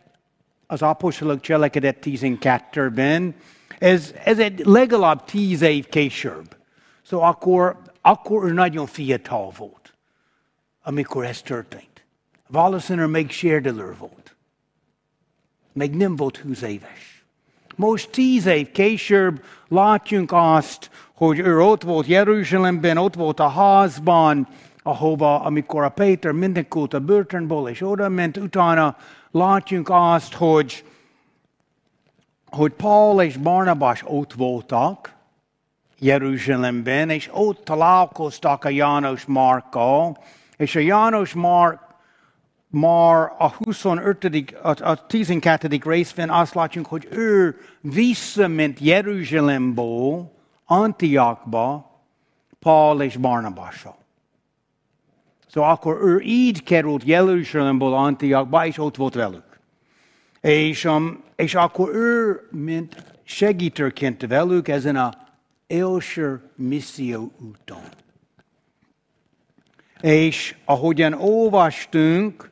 az 0.72 0.82
apostolok 0.82 1.42
cselekedet 1.42 1.98
12-ben, 2.02 3.36
ez, 3.80 4.14
ez 4.24 4.40
egy 4.40 4.62
legalább 4.66 5.24
tíz 5.24 5.62
év 5.62 5.88
később. 5.88 6.56
Szóval 7.02 7.30
akkor, 7.30 7.78
akkor 8.02 8.52
nagyon 8.52 8.86
fiatal 8.86 9.52
volt, 9.58 9.94
amikor 10.84 11.26
ez 11.26 11.42
történt. 11.42 12.06
Valószínűleg 12.48 13.10
még 13.10 13.32
sérdelő 13.32 13.96
volt. 14.00 14.36
Még 15.74 15.96
nem 15.96 16.16
volt 16.16 16.38
húsz 16.38 16.62
éves. 16.62 17.24
Most 17.76 18.10
tíz 18.10 18.46
év 18.46 18.72
később 18.72 19.44
látjunk 19.68 20.32
azt, 20.34 20.90
hogy 21.14 21.40
ő 21.40 21.60
ott 21.60 21.84
volt 21.84 22.08
Jeruzsálemben, 22.08 22.98
ott 22.98 23.16
volt 23.16 23.40
a 23.40 23.50
házban, 23.50 24.48
ahova, 24.84 25.42
amikor 25.42 25.84
a 25.84 25.90
Péter 25.90 26.32
mindenkult 26.32 26.94
a 26.94 27.00
börtönból, 27.00 27.70
és 27.70 27.82
oda 27.82 28.10
ment, 28.10 28.38
utána 28.38 28.96
látjunk 29.32 29.90
azt, 29.90 30.34
hogy, 30.34 30.86
hogy 32.50 32.72
Paul 32.72 33.24
és 33.24 33.38
Barnabas 33.38 34.04
ott 34.06 34.34
voltak 34.34 35.14
Jeruzsálemben, 36.00 37.10
és 37.10 37.30
ott 37.34 37.64
találkoztak 37.64 38.64
a 38.64 38.70
János 38.70 39.26
Markkal, 39.26 40.18
és 40.58 40.76
a 40.76 40.80
János 40.80 41.34
Mark 41.34 41.80
már 42.68 43.32
a 43.38 43.50
25. 43.58 44.54
a, 44.62 44.90
a 44.90 45.06
12. 45.06 45.80
részben 45.84 46.30
azt 46.30 46.54
látjuk, 46.54 46.86
hogy 46.86 47.08
ő 47.12 47.56
visszament 47.82 48.80
Jeruzsálemből 48.80 50.32
Antiakba 50.66 51.92
Paul 52.60 53.02
és 53.02 53.18
Barnabassal. 53.18 54.01
Szóval 55.52 55.70
akkor 55.70 55.98
ő 56.02 56.20
így 56.20 56.64
került 56.64 57.04
Jeruzsálemből 57.04 57.94
Antiakba, 57.94 58.66
és 58.66 58.78
ott 58.78 58.96
volt 58.96 59.14
velük. 59.14 59.60
És, 60.42 60.86
um, 60.86 61.24
és 61.36 61.56
akkor 61.56 61.96
ő, 61.96 62.42
mint 62.52 63.04
segítőként 63.24 64.28
velük 64.28 64.68
ezen 64.68 64.96
a 64.96 65.14
első 65.68 66.42
misszió 66.56 67.32
úton. 67.40 67.84
És 70.02 70.56
ahogyan 70.66 71.14
olvastunk, 71.14 72.52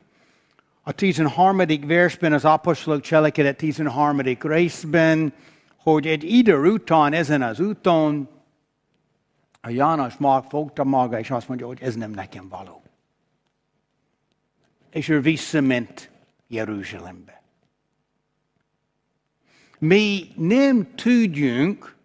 a 0.82 0.92
13. 0.92 1.62
versben, 1.86 2.32
az 2.32 2.44
apostolok 2.44 3.00
cselekedet 3.00 3.56
13. 3.56 4.20
részben, 4.40 5.32
hogy 5.76 6.06
egy 6.06 6.24
idő 6.24 6.70
után 6.70 7.12
ezen 7.12 7.42
az 7.42 7.60
úton 7.60 8.28
a 9.60 9.70
János 9.70 10.16
Mark 10.16 10.50
fogta 10.50 10.84
maga, 10.84 11.18
és 11.18 11.30
azt 11.30 11.48
mondja, 11.48 11.66
hogy 11.66 11.78
ez 11.82 11.94
nem 11.94 12.10
nekem 12.10 12.48
való 12.48 12.80
és 14.90 15.08
ő 15.08 15.20
visszament 15.20 16.10
Jeruzsálembe. 16.46 17.42
Mi 19.78 20.32
nem 20.36 20.94
tudjunk, 20.94 21.96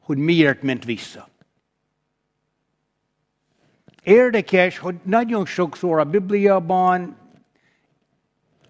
hogy 0.00 0.18
miért 0.18 0.62
ment 0.62 0.84
vissza. 0.84 1.28
Érdekes, 4.02 4.78
hogy 4.78 4.94
nagyon 5.02 5.46
sokszor 5.46 5.98
a 5.98 6.04
Bibliában 6.04 7.16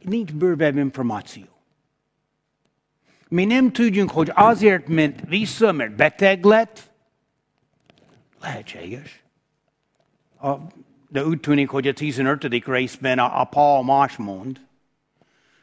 nincs 0.03 0.33
bővebb 0.33 0.77
információ. 0.77 1.45
Mi 3.29 3.45
nem 3.45 3.73
tudjunk, 3.73 4.11
hogy 4.11 4.31
azért 4.35 4.89
ment 4.89 5.21
vissza, 5.29 5.73
mert 5.73 5.97
beteg 5.97 6.45
lett. 6.45 6.91
Lehetséges. 8.41 9.23
A 10.41 10.55
de 11.17 11.25
úgy 11.25 11.41
tűnik, 11.41 11.69
hogy 11.69 11.87
a 11.87 11.93
15. 11.93 12.65
részben 12.67 13.19
a, 13.19 13.41
a 13.41 13.45
Paul 13.45 13.85
más 13.85 14.17
mond. 14.17 14.61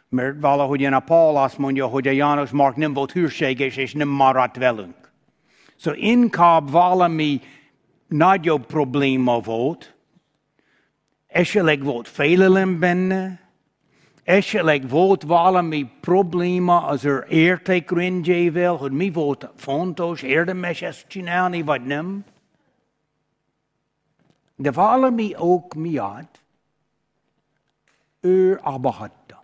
Mert 0.10 0.40
valahogyan 0.40 0.94
a 0.94 1.00
Paul 1.00 1.38
azt 1.38 1.58
mondja, 1.58 1.88
hogy 1.88 2.08
a 2.08 2.12
János 2.12 2.50
Mark 2.50 2.76
nem 2.76 2.94
volt 2.94 3.12
hűséges, 3.12 3.78
és 3.78 3.94
nem 3.94 4.08
maradt 4.08 4.58
velünk. 4.58 5.12
Szóval 5.76 6.00
inkább 6.00 6.70
valami 6.70 7.42
nagyobb 8.08 8.66
probléma 8.66 9.40
volt, 9.40 9.96
esetleg 11.28 11.84
volt 11.84 12.08
félelem 12.08 12.80
benne, 12.80 13.40
esetleg 14.24 14.90
volt 14.90 15.24
valami 15.24 15.90
probléma 16.02 16.86
az 16.86 17.06
ő 17.06 17.26
értékrendjével, 17.30 18.74
hogy 18.74 18.92
mi 18.92 19.12
volt 19.12 19.50
fontos, 19.56 20.22
érdemes 20.22 20.82
ezt 20.82 21.08
csinálni, 21.08 21.62
vagy 21.62 21.82
nem. 21.82 22.26
De 24.56 24.72
valami 24.72 25.34
ok 25.38 25.74
miatt 25.74 26.42
ő 28.20 28.60
abba 28.62 28.90
hagyta. 28.90 29.44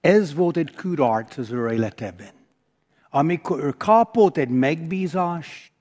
Ez 0.00 0.34
volt 0.34 0.56
egy 0.56 0.74
kudarc 0.74 1.36
az 1.36 1.50
ő 1.50 1.72
életében. 1.72 2.32
Amikor 3.10 3.64
ő 3.64 3.70
kapott 3.70 4.36
egy 4.36 4.48
megbízást, 4.48 5.72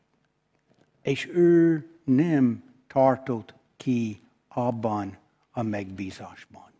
és 1.01 1.27
ő 1.27 1.85
nem 2.03 2.63
tartott 2.87 3.53
ki 3.77 4.21
abban 4.47 5.17
a 5.51 5.61
megbízásban. 5.61 6.71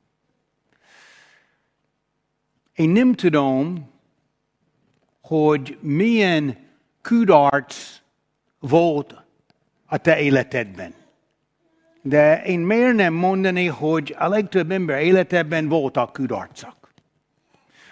Én 2.75 2.89
nem 2.89 3.13
tudom, 3.13 3.89
hogy 5.21 5.77
milyen 5.81 6.57
kudarc 7.01 7.99
volt 8.59 9.23
a 9.85 9.97
te 9.97 10.19
életedben. 10.19 10.93
De 12.01 12.43
én 12.43 12.59
miért 12.59 12.95
nem 12.95 13.13
mondani, 13.13 13.65
hogy 13.65 14.15
a 14.19 14.27
legtöbb 14.27 14.71
ember 14.71 15.01
életedben 15.01 15.67
voltak 15.67 16.13
kudarcok. 16.13 16.77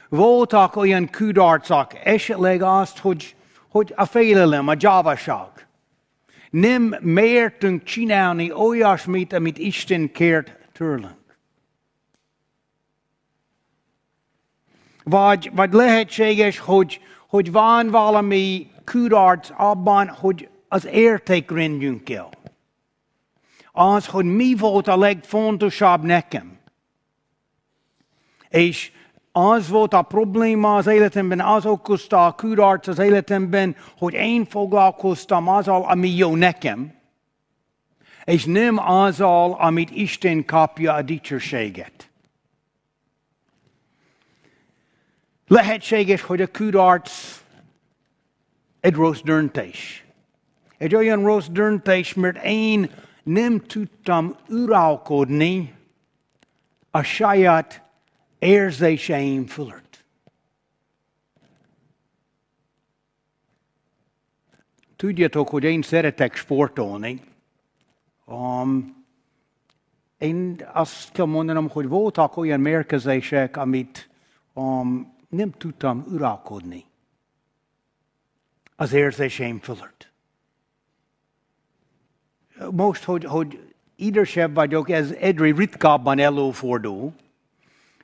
Voltak 0.10 0.76
olyan 0.76 1.10
kudarcok, 1.12 1.92
esetleg 2.04 2.62
azt, 2.62 2.98
hogy, 2.98 3.36
hogy 3.70 3.94
a 3.96 4.06
félelem, 4.06 4.68
a 4.68 4.74
gyávaság. 4.74 5.68
Nem 6.50 6.96
mértünk 7.02 7.84
csinálni 7.84 8.52
olyasmit, 8.52 9.34
amit 9.34 9.58
Isten 9.58 10.12
kért 10.12 10.58
tőlünk. 10.74 11.16
Vagy, 15.04 15.52
vagy 15.54 15.74
lehetséges, 15.74 16.60
hogy, 16.60 17.02
hogy 17.28 17.52
van 17.52 17.90
valami 17.90 18.72
kudarc 18.86 19.50
abban, 19.56 20.08
hogy 20.08 20.50
az 20.68 20.86
értékrendjünk 20.86 22.10
el. 22.10 22.30
Az, 23.72 24.06
hogy 24.06 24.26
mi 24.26 24.56
volt 24.56 24.88
a 24.88 24.98
legfontosabb 24.98 26.04
nekem. 26.04 26.58
És 28.50 28.92
az 29.32 29.70
volt 29.70 29.94
a 29.94 30.02
probléma 30.02 30.76
az 30.76 30.88
életemben, 30.88 31.40
az 31.40 31.66
okozta 31.66 32.26
a 32.26 32.32
kudarc 32.32 32.88
az 32.88 33.00
életemben, 33.00 33.76
hogy 33.98 34.14
én 34.14 34.46
foglalkoztam 34.46 35.48
azzal, 35.48 35.84
ami 35.84 36.10
jó 36.10 36.36
nekem, 36.36 36.94
és 38.24 38.46
nem 38.46 38.78
azzal, 38.78 39.52
amit 39.52 39.90
Isten 39.90 40.46
kapja 40.46 40.94
a 40.94 41.02
dicsőséget. 41.02 42.10
Lehetséges, 45.48 46.22
hogy 46.22 46.42
a 46.42 46.48
kudarc 46.48 47.42
egy 48.80 48.94
rossz 48.94 49.22
döntés. 49.22 50.07
Egy 50.78 50.96
olyan 50.96 51.24
rossz 51.24 51.48
döntés, 51.48 52.14
mert 52.14 52.44
én 52.44 52.90
nem 53.24 53.60
tudtam 53.60 54.36
uralkodni 54.50 55.74
a 56.92 57.02
saját 57.02 57.82
érzéseim 58.40 59.46
fölött. 59.46 60.06
Tudjátok, 64.96 65.50
hogy 65.50 65.64
én 65.64 65.82
szeretek 65.82 66.36
sportolni. 66.36 67.22
Um, 68.26 69.06
én 70.18 70.68
azt 70.74 71.12
kell 71.12 71.26
mondanom, 71.26 71.70
hogy 71.70 71.88
voltak 71.88 72.38
olyan 72.38 72.60
mérkőzések, 72.60 73.58
amit 73.58 74.10
um, 74.54 75.16
nem 75.30 75.52
tudtam 75.52 76.06
uralkodni 76.08 76.86
az 78.76 78.94
érzéseim 78.94 79.60
fölött. 79.60 80.12
Most, 82.72 83.04
hogy, 83.04 83.24
hogy 83.26 83.74
idősebb 83.96 84.54
vagyok, 84.54 84.90
ez 84.90 85.12
egyre 85.20 85.52
ritkábban 85.56 86.20
előfordul, 86.20 87.14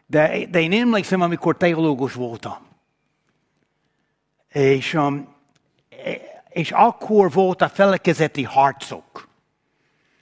de, 0.05 0.45
de 0.49 0.61
én 0.61 0.73
emlékszem, 0.73 1.21
amikor 1.21 1.57
teológus 1.57 2.13
voltam. 2.13 2.57
És, 4.51 4.93
um, 4.93 5.35
és 6.49 6.71
akkor 6.71 7.31
volt 7.31 7.61
a 7.61 7.69
felekezeti 7.69 8.43
harcok. 8.43 9.27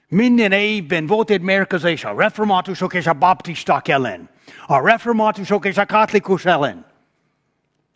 Minden 0.08 0.52
évben 0.52 1.06
volt 1.06 1.30
egy 1.30 1.42
mérkőzés 1.42 2.04
a 2.04 2.14
reformátusok 2.18 2.94
és 2.94 3.08
a 3.08 3.14
baptisták 3.14 3.88
ellen. 3.88 4.30
A 4.68 4.88
reformátusok 4.88 5.66
és 5.66 5.78
a 5.78 5.86
katolikus 5.86 6.46
ellen. 6.46 6.86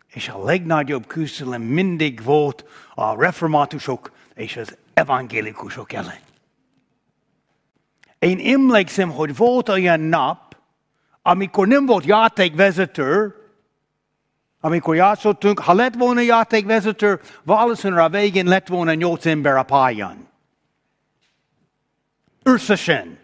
És 0.08 0.28
a 0.28 0.44
legnagyobb 0.44 1.06
küzdelem 1.06 1.62
mindig 1.62 2.22
volt 2.22 2.64
a 2.94 3.22
reformátusok 3.22 4.12
és 4.34 4.56
az 4.56 4.76
evangélikusok 4.94 5.92
ellen. 5.92 6.25
Én 8.18 8.38
emlékszem, 8.38 9.10
hogy 9.10 9.36
volt 9.36 9.68
olyan 9.68 10.00
nap, 10.00 10.56
amikor 11.22 11.66
nem 11.66 11.86
volt 11.86 12.04
játékvezető, 12.04 13.34
amikor 14.60 14.94
játszottunk, 14.96 15.58
ha 15.58 15.72
lett 15.72 15.94
volna 15.94 16.20
játékvezető, 16.20 17.20
valószínűleg 17.42 18.04
a 18.04 18.08
végén 18.08 18.46
lett 18.46 18.66
volna 18.66 18.94
nyolc 18.94 19.26
ember 19.26 19.56
a 19.56 19.62
pályán. 19.62 20.28
Összesen. 22.42 23.18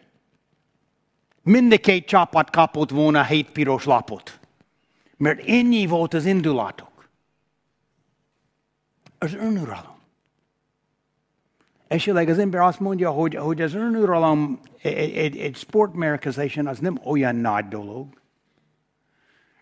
Két 1.80 2.06
csapat 2.06 2.50
kapott 2.50 2.90
volna 2.90 3.24
hét 3.24 3.50
piros 3.50 3.84
lapot. 3.84 4.38
Mert 5.16 5.48
ennyi 5.48 5.86
volt 5.86 6.14
az 6.14 6.24
indulatok. 6.24 7.08
Az 9.18 9.34
önuralom. 9.34 9.91
Esetleg 11.92 12.28
az 12.28 12.38
ember 12.38 12.60
azt 12.60 12.80
mondja, 12.80 13.10
hogy, 13.10 13.34
hogy 13.34 13.62
az 13.62 13.74
önuralom 13.74 14.60
egy, 14.82 15.12
egy, 15.16 15.36
egy 15.36 15.56
sportmérkőzésen 15.56 16.66
az 16.66 16.78
nem 16.78 17.00
olyan 17.04 17.36
nagy 17.36 17.68
dolog. 17.68 18.20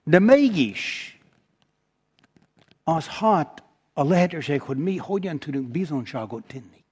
De 0.05 0.19
mégis 0.19 1.19
az 2.85 3.09
hat 3.09 3.63
a 3.93 4.05
lehetőség, 4.05 4.61
hogy 4.61 4.77
mi 4.77 4.97
hogyan 4.97 5.39
tudunk 5.39 5.69
bizonságot 5.69 6.45
tenni. 6.47 6.85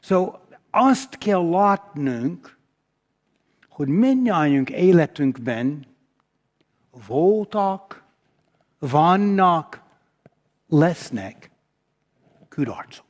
Szóval 0.00 0.46
azt 0.70 1.18
kell 1.18 1.48
látnunk, 1.48 2.58
hogy 3.68 3.88
mindnyájunk 3.88 4.70
életünkben 4.70 5.86
voltak, 7.06 8.04
vannak, 8.78 9.82
lesznek 10.68 11.50
kudarcok. 12.48 13.07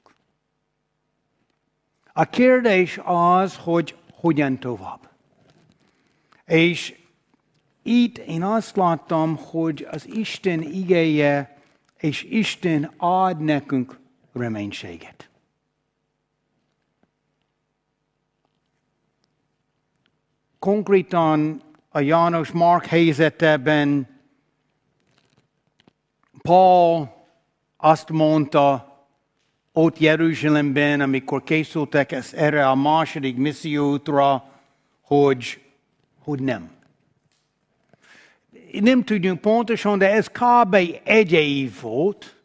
A 2.19 2.25
kérdés 2.25 3.01
az, 3.05 3.57
hogy 3.57 3.97
hogyan 4.13 4.59
tovább. 4.59 5.09
És 6.45 7.01
itt 7.83 8.19
én 8.19 8.43
azt 8.43 8.77
láttam, 8.77 9.37
hogy 9.37 9.87
az 9.91 10.07
Isten 10.07 10.63
igéje 10.63 11.59
és 11.97 12.23
Isten 12.23 12.93
ad 12.97 13.41
nekünk 13.41 14.01
reménységet. 14.33 15.31
Konkrétan 20.59 21.63
a 21.89 22.01
János 22.01 22.51
Mark 22.51 22.87
helyzetében 22.87 24.21
Paul 26.43 27.09
azt 27.77 28.09
mondta, 28.09 28.88
ott 29.79 29.99
Jeruzsálemben, 29.99 31.01
amikor 31.01 31.43
készültek 31.43 32.13
ezt 32.13 32.33
erre 32.33 32.69
a 32.69 32.75
második 32.75 33.37
missziótra, 33.37 34.45
hogy, 35.01 35.61
hogy 36.19 36.43
nem. 36.43 36.71
Nem 38.73 39.05
tudjuk 39.05 39.41
pontosan, 39.41 39.99
de 39.99 40.13
ez 40.13 40.27
kb. 40.27 40.77
egy 41.05 41.33
év 41.33 41.81
volt, 41.81 42.37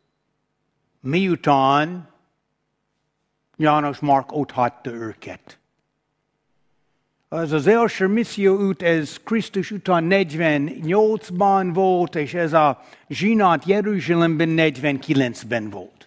miután 0.99 2.09
János 3.57 3.99
Mark 3.99 4.31
ott 4.31 4.51
hagyta 4.51 4.91
őket. 4.91 5.57
Az 7.27 7.51
az 7.51 7.67
első 7.67 8.07
misszió 8.07 8.59
út, 8.59 8.81
ez 8.81 9.19
Krisztus 9.23 9.71
után 9.71 10.07
48-ban 10.09 11.69
volt, 11.73 12.15
és 12.15 12.33
ez 12.33 12.53
a 12.53 12.81
zsinat 13.07 13.65
Jeruzsálemben 13.65 14.49
49-ben 14.57 15.69
volt. 15.69 16.03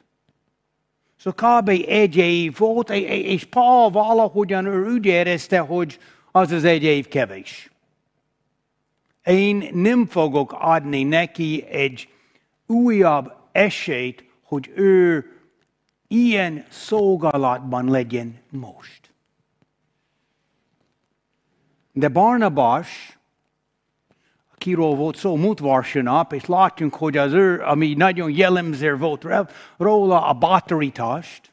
Szóval 1.16 1.60
kb. 1.60 1.68
egy 1.88 2.16
év 2.16 2.56
volt, 2.56 2.90
és 2.90 3.44
Paul 3.44 3.90
valahogyan 3.90 4.66
ő 4.66 4.92
úgy 4.92 5.06
érezte, 5.06 5.58
hogy 5.58 5.98
az 6.32 6.52
az 6.52 6.64
egy 6.64 6.82
év 6.82 7.08
kevés. 7.08 7.70
Én 9.24 9.68
nem 9.72 10.06
fogok 10.06 10.56
adni 10.58 11.02
neki 11.02 11.64
egy 11.64 12.08
újabb 12.66 13.32
esélyt, 13.52 14.24
hogy 14.42 14.72
ő 14.74 15.30
ilyen 16.08 16.64
szolgálatban 16.68 17.90
legyen 17.90 18.40
most. 18.50 19.10
De 21.92 22.08
Barnabas 22.08 23.15
kiról 24.66 24.94
volt 24.94 25.16
szó 25.16 25.36
múlt 25.36 25.58
és 26.32 26.44
látjunk, 26.44 26.94
hogy 26.94 27.16
az 27.16 27.32
ő, 27.32 27.60
ami 27.60 27.94
nagyon 27.94 28.30
jellemző 28.30 28.96
volt 28.96 29.26
róla, 29.76 30.26
a 30.26 30.32
bátorítást. 30.32 31.52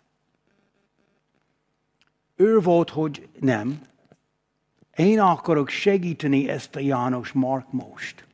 Ő 2.35 2.59
volt, 2.59 2.89
hogy 2.89 3.27
nem. 3.39 3.81
Én 4.95 5.19
akarok 5.19 5.69
segíteni 5.69 6.49
ezt 6.49 6.75
a 6.75 6.79
János 6.79 7.31
Mark 7.31 7.71
most. 7.71 8.27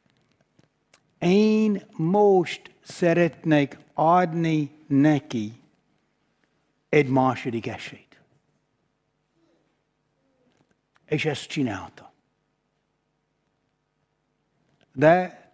Én 1.20 1.84
most 1.96 2.72
szeretnék 2.82 3.78
adni 3.94 4.72
neki 4.88 5.62
egy 6.90 7.08
második 7.08 7.68
esélyt. 7.68 8.22
És 11.06 11.26
ezt 11.26 11.48
csinálta. 11.48 12.09
De 15.00 15.52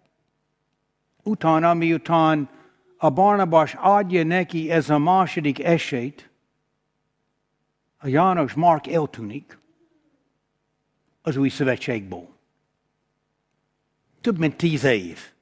utána, 1.22 1.74
miután 1.74 2.48
a 2.96 3.10
Barnabas 3.10 3.74
adja 3.74 4.24
neki 4.24 4.70
ez 4.70 4.90
a 4.90 4.98
második 4.98 5.64
esélyt, 5.64 6.30
a 7.98 8.06
János 8.06 8.52
Mark 8.52 8.86
eltűnik 8.86 9.58
az 11.22 11.36
új 11.36 11.48
szövetségból. 11.48 12.28
Több 14.20 14.38
mint 14.38 14.56
tíz 14.56 14.84
év. 14.84 15.32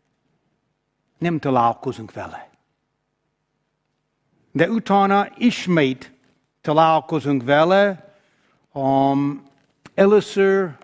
Nem 1.18 1.38
találkozunk 1.38 2.12
vele. 2.12 2.50
De 4.52 4.70
utána 4.70 5.28
ismét 5.36 6.12
találkozunk 6.60 7.42
vele. 7.42 8.14
Um, 8.72 9.42
először 9.94 10.76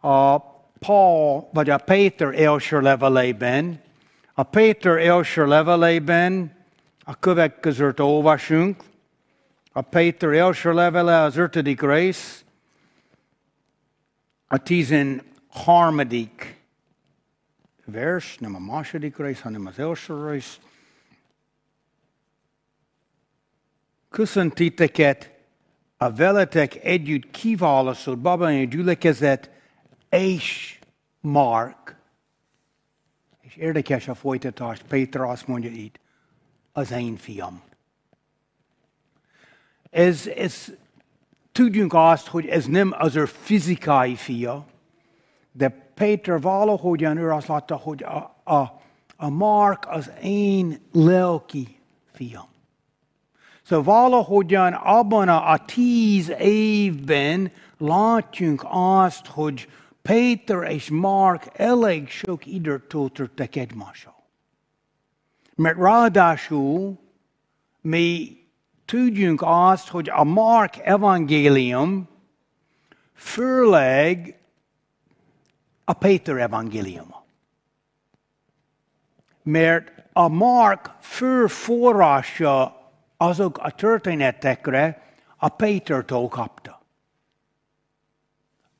a 0.00 0.54
Paul, 0.86 1.48
vagy 1.52 1.70
a 1.70 1.78
Péter 1.78 2.40
első 2.40 2.80
levelében, 2.80 3.80
a 4.32 4.42
Péter 4.42 4.98
első 4.98 5.46
levelében, 5.46 6.56
a 7.04 7.18
következőt 7.18 8.00
olvasunk. 8.00 8.82
A 9.72 9.80
Péter 9.80 10.32
első 10.32 10.72
levele, 10.72 11.20
az 11.20 11.36
ötödik 11.36 11.82
rész, 11.82 12.44
a 14.46 14.56
tizenharmadik 14.56 16.60
vers, 17.84 18.38
nem 18.38 18.54
a 18.54 18.58
második 18.58 19.16
rész, 19.16 19.40
hanem 19.40 19.66
az 19.66 19.78
első 19.78 20.30
rész. 20.30 20.58
Köszöntiteket 24.10 25.30
a 25.96 26.12
veletek 26.12 26.84
együtt 26.84 27.30
kiválasztott 27.30 28.18
babányi 28.18 28.66
gyülekezet 28.66 29.50
és 30.08 30.75
Mark. 31.26 31.96
És 33.40 33.56
érdekes 33.56 34.08
a 34.08 34.14
folytatás, 34.14 34.82
Péter 34.88 35.20
azt 35.20 35.46
mondja 35.46 35.70
itt, 35.70 36.00
az 36.72 36.90
én 36.90 37.16
fiam. 37.16 37.62
Ez, 39.90 40.26
ez, 40.26 40.72
tudjunk 41.52 41.94
azt, 41.94 42.26
hogy 42.26 42.46
ez 42.46 42.66
nem 42.66 42.94
az 42.98 43.16
ő 43.16 43.24
fizikai 43.24 44.14
fia, 44.14 44.66
de 45.52 45.68
Péter 45.94 46.40
valahogyan 46.40 47.16
ő 47.16 47.32
azt 47.32 47.46
látta, 47.46 47.76
hogy 47.76 48.02
a, 48.02 48.36
a, 48.44 48.80
a 49.16 49.28
Mark 49.28 49.86
az 49.88 50.10
én 50.22 50.80
lelki 50.92 51.78
fiam. 52.12 52.48
Szóval 53.62 53.84
valahogyan 53.84 54.72
abban 54.72 55.28
a, 55.28 55.50
a 55.50 55.64
tíz 55.64 56.28
évben 56.38 57.52
látjunk 57.78 58.66
azt, 58.70 59.26
hogy 59.26 59.68
Péter 60.06 60.70
és 60.70 60.90
Mark 60.90 61.46
elég 61.52 62.08
sok 62.08 62.46
időt 62.46 62.82
töltöttek 62.82 63.56
egymással. 63.56 64.24
Mert 65.54 65.78
ráadásul 65.78 66.98
mi 67.80 68.36
tudjunk 68.84 69.40
azt, 69.44 69.88
hogy 69.88 70.08
a 70.08 70.24
Mark 70.24 70.76
evangélium 70.76 72.08
főleg 73.14 74.40
a 75.84 75.92
Péter 75.92 76.36
evangéliuma. 76.36 77.24
Mert 79.42 79.92
a 80.12 80.28
Mark 80.28 80.94
fő 81.00 81.46
forrása 81.46 82.90
azok 83.16 83.58
a 83.58 83.70
történetekre 83.70 85.02
a 85.36 85.48
Pétertől 85.48 86.28
kapta. 86.28 86.75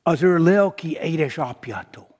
Az 0.07 0.23
ő 0.23 0.39
lelki 0.39 0.99
édesapjától. 1.03 2.19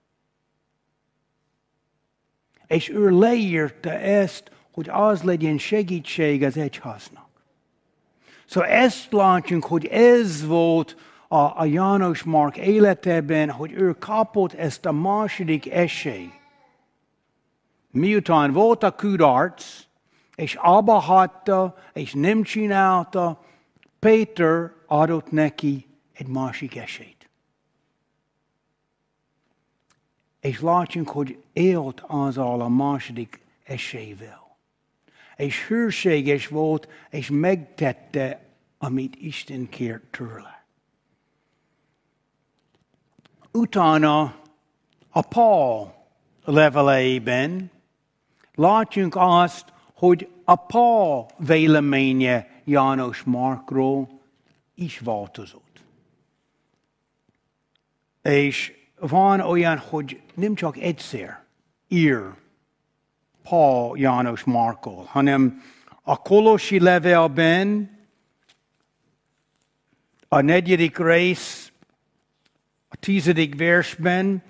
És 2.67 2.89
ő 2.89 3.19
leírta 3.19 3.91
ezt, 3.93 4.51
hogy 4.73 4.89
az 4.89 5.23
legyen 5.23 5.59
segítség 5.59 6.43
az 6.43 6.57
egyháznak. 6.57 7.29
Szóval 8.47 8.71
ezt 8.71 9.13
látjuk, 9.13 9.65
hogy 9.65 9.87
ez 9.87 10.47
volt 10.47 10.97
a, 11.29 11.37
a 11.37 11.65
János 11.65 12.23
Mark 12.23 12.57
életében, 12.57 13.51
hogy 13.51 13.73
ő 13.73 13.93
kapott 13.93 14.53
ezt 14.53 14.87
a 14.87 14.93
második 14.93 15.73
esély. 15.73 16.33
Miután 17.91 18.53
volt 18.53 18.83
a 18.83 18.95
kudarc, 18.95 19.65
és 20.35 20.55
abba 20.55 20.99
hagyta, 20.99 21.77
és 21.93 22.13
nem 22.13 22.43
csinálta, 22.43 23.45
Péter 23.99 24.71
adott 24.87 25.31
neki 25.31 25.87
egy 26.13 26.27
másik 26.29 26.77
esélyt. 26.77 27.16
És 30.47 30.61
látjuk, 30.61 31.09
hogy 31.09 31.43
élt 31.53 32.01
azzal 32.01 32.61
a 32.61 32.69
második 32.69 33.41
esélyvel. 33.65 34.57
És 35.37 35.67
hűséges 35.67 36.49
volt, 36.49 36.89
és 37.11 37.31
megtette, 37.31 38.45
amit 38.79 39.17
Isten 39.17 39.69
kért 39.69 40.03
tőle. 40.03 40.65
Utána 43.53 44.41
a 45.11 45.21
Paul 45.21 45.95
leveleiben 46.45 47.71
látjuk 48.55 49.15
azt, 49.17 49.73
hogy 49.95 50.29
a 50.45 50.55
Paul 50.55 51.27
véleménye 51.39 52.61
János 52.65 53.23
Markról 53.23 54.21
is 54.75 54.99
változott. 54.99 55.85
És 58.23 58.76
van 58.99 59.41
olyan, 59.41 59.79
hogy 59.79 60.21
nem 60.35 60.55
csak 60.55 60.77
egyszer 60.77 61.45
ír 61.89 62.21
Paul 63.43 63.99
János 63.99 64.45
Markol, 64.45 65.05
hanem 65.05 65.63
a 66.03 66.17
Kolossi 66.17 66.81
levelben 66.81 67.91
a 70.29 70.41
negyedik 70.41 70.99
rész, 70.99 71.73
a 72.89 72.97
tizedik 72.97 73.57
versben, 73.57 74.43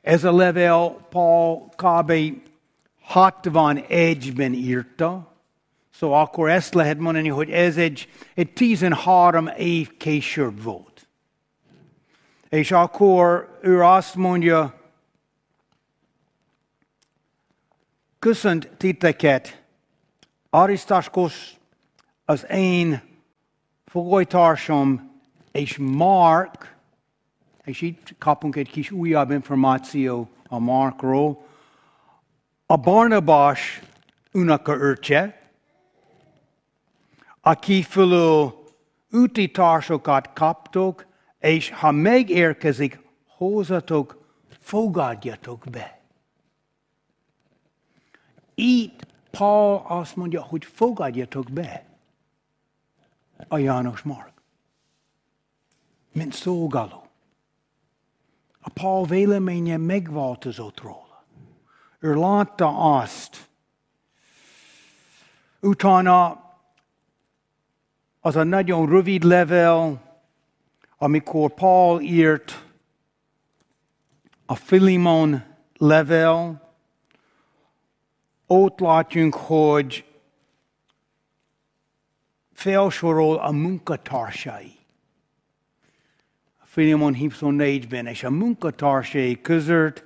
ez 0.00 0.24
a 0.24 0.32
level 0.32 1.06
Paul 1.10 1.68
kb. 1.68 2.12
61-ben 3.14 4.52
írta, 4.52 5.36
szóval 5.90 6.20
akkor 6.20 6.50
ezt 6.50 6.74
lehet 6.74 6.98
mondani, 6.98 7.28
hogy 7.28 7.50
ez 7.50 7.76
egy, 7.76 8.08
egy 8.34 8.52
13 8.52 9.46
év 9.56 9.96
később 9.96 10.62
volt. 10.62 10.91
És 12.52 12.70
akkor 12.70 13.58
ő 13.62 13.82
azt 13.82 14.14
mondja, 14.14 14.74
köszönt 18.18 18.70
titeket, 18.76 19.62
Arisztaskos, 20.50 21.54
az 22.24 22.46
én 22.50 23.02
fogolytársam, 23.84 25.20
és 25.52 25.76
Mark, 25.80 26.76
és 27.64 27.80
itt 27.80 28.14
kapunk 28.18 28.56
egy 28.56 28.70
kis 28.70 28.90
újabb 28.90 29.30
információ 29.30 30.28
a 30.48 30.58
Markról, 30.58 31.46
a 32.66 32.76
Barnabás 32.76 33.80
unokaöccse, 34.32 35.50
aki 37.40 37.82
fölül 37.82 38.64
úti 39.10 39.50
társokat 39.50 40.32
kaptok, 40.32 41.10
és 41.42 41.70
ha 41.70 41.90
megérkezik 41.90 43.00
hozzatok, 43.26 44.34
fogadjatok 44.60 45.64
be. 45.70 46.00
Itt 48.54 49.06
Paul 49.30 49.82
azt 49.86 50.16
mondja, 50.16 50.42
hogy 50.42 50.64
fogadjatok 50.64 51.50
be 51.50 51.84
a 53.48 53.58
János 53.58 54.02
Mark, 54.02 54.32
mint 56.12 56.32
szolgáló. 56.32 57.06
A 58.60 58.70
Paul 58.70 59.06
véleménye 59.06 59.76
megváltozott 59.76 60.80
róla. 60.80 61.24
Ő 61.98 62.14
látta 62.14 62.96
azt. 62.98 63.48
Utána 65.60 66.44
az 68.20 68.36
a 68.36 68.42
nagyon 68.42 68.88
rövid 68.88 69.22
level, 69.22 70.11
amikor 71.02 71.54
Paul 71.54 72.00
írt 72.00 72.66
a 74.46 74.54
Filimon 74.54 75.42
level, 75.76 76.70
ott 78.46 78.78
látjunk, 78.78 79.34
hogy 79.34 80.04
felsorol 82.52 83.36
a 83.36 83.50
munkatársai. 83.50 84.72
A 86.58 86.64
Filimon 86.64 87.16
24-ben, 87.18 88.06
és 88.06 88.22
a 88.22 88.30
munkatársai 88.30 89.40
között 89.40 90.04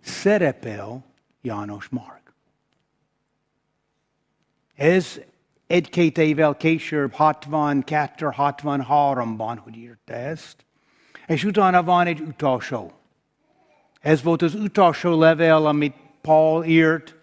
szerepel 0.00 1.04
János 1.40 1.88
Mark. 1.88 2.32
Ez 4.74 5.20
egy-két 5.66 6.18
évvel 6.18 6.56
később, 6.56 7.14
62-63-ban, 7.18 9.58
hogy 9.60 9.76
írta 9.76 10.12
ezt, 10.12 10.56
és 11.26 11.44
utána 11.44 11.82
van 11.82 12.06
egy 12.06 12.20
utolsó. 12.20 12.92
Ez 14.00 14.22
volt 14.22 14.42
az 14.42 14.54
utolsó 14.54 15.18
level, 15.18 15.66
amit 15.66 15.94
Paul 16.20 16.64
írt, 16.64 17.14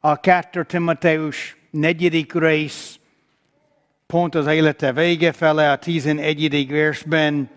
a 0.00 0.20
2 0.20 0.64
Timoteus 0.64 1.56
negyedik 1.70 2.32
rész, 2.32 2.98
pont 4.06 4.34
az 4.34 4.46
élete 4.46 4.92
vége 4.92 5.32
fele, 5.32 5.70
a 5.70 5.78
11. 5.78 6.70
versben, 6.70 7.50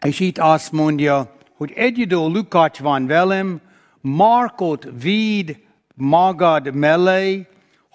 és 0.00 0.20
itt 0.20 0.38
azt 0.38 0.72
mondja, 0.72 1.36
hogy 1.56 1.72
egy 1.76 1.98
idő 1.98 2.16
Lukács 2.16 2.78
van 2.78 3.06
velem, 3.06 3.60
Markot 4.00 4.88
vidd 5.00 5.50
magad 5.94 6.74
mellé, 6.74 7.46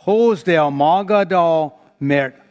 hozd 0.03 0.47
el 0.47 0.69
magaddal, 0.69 1.79
mert 1.97 2.41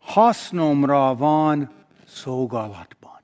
hasznomra 0.00 1.14
van 1.14 1.70
szolgálatban. 2.06 3.20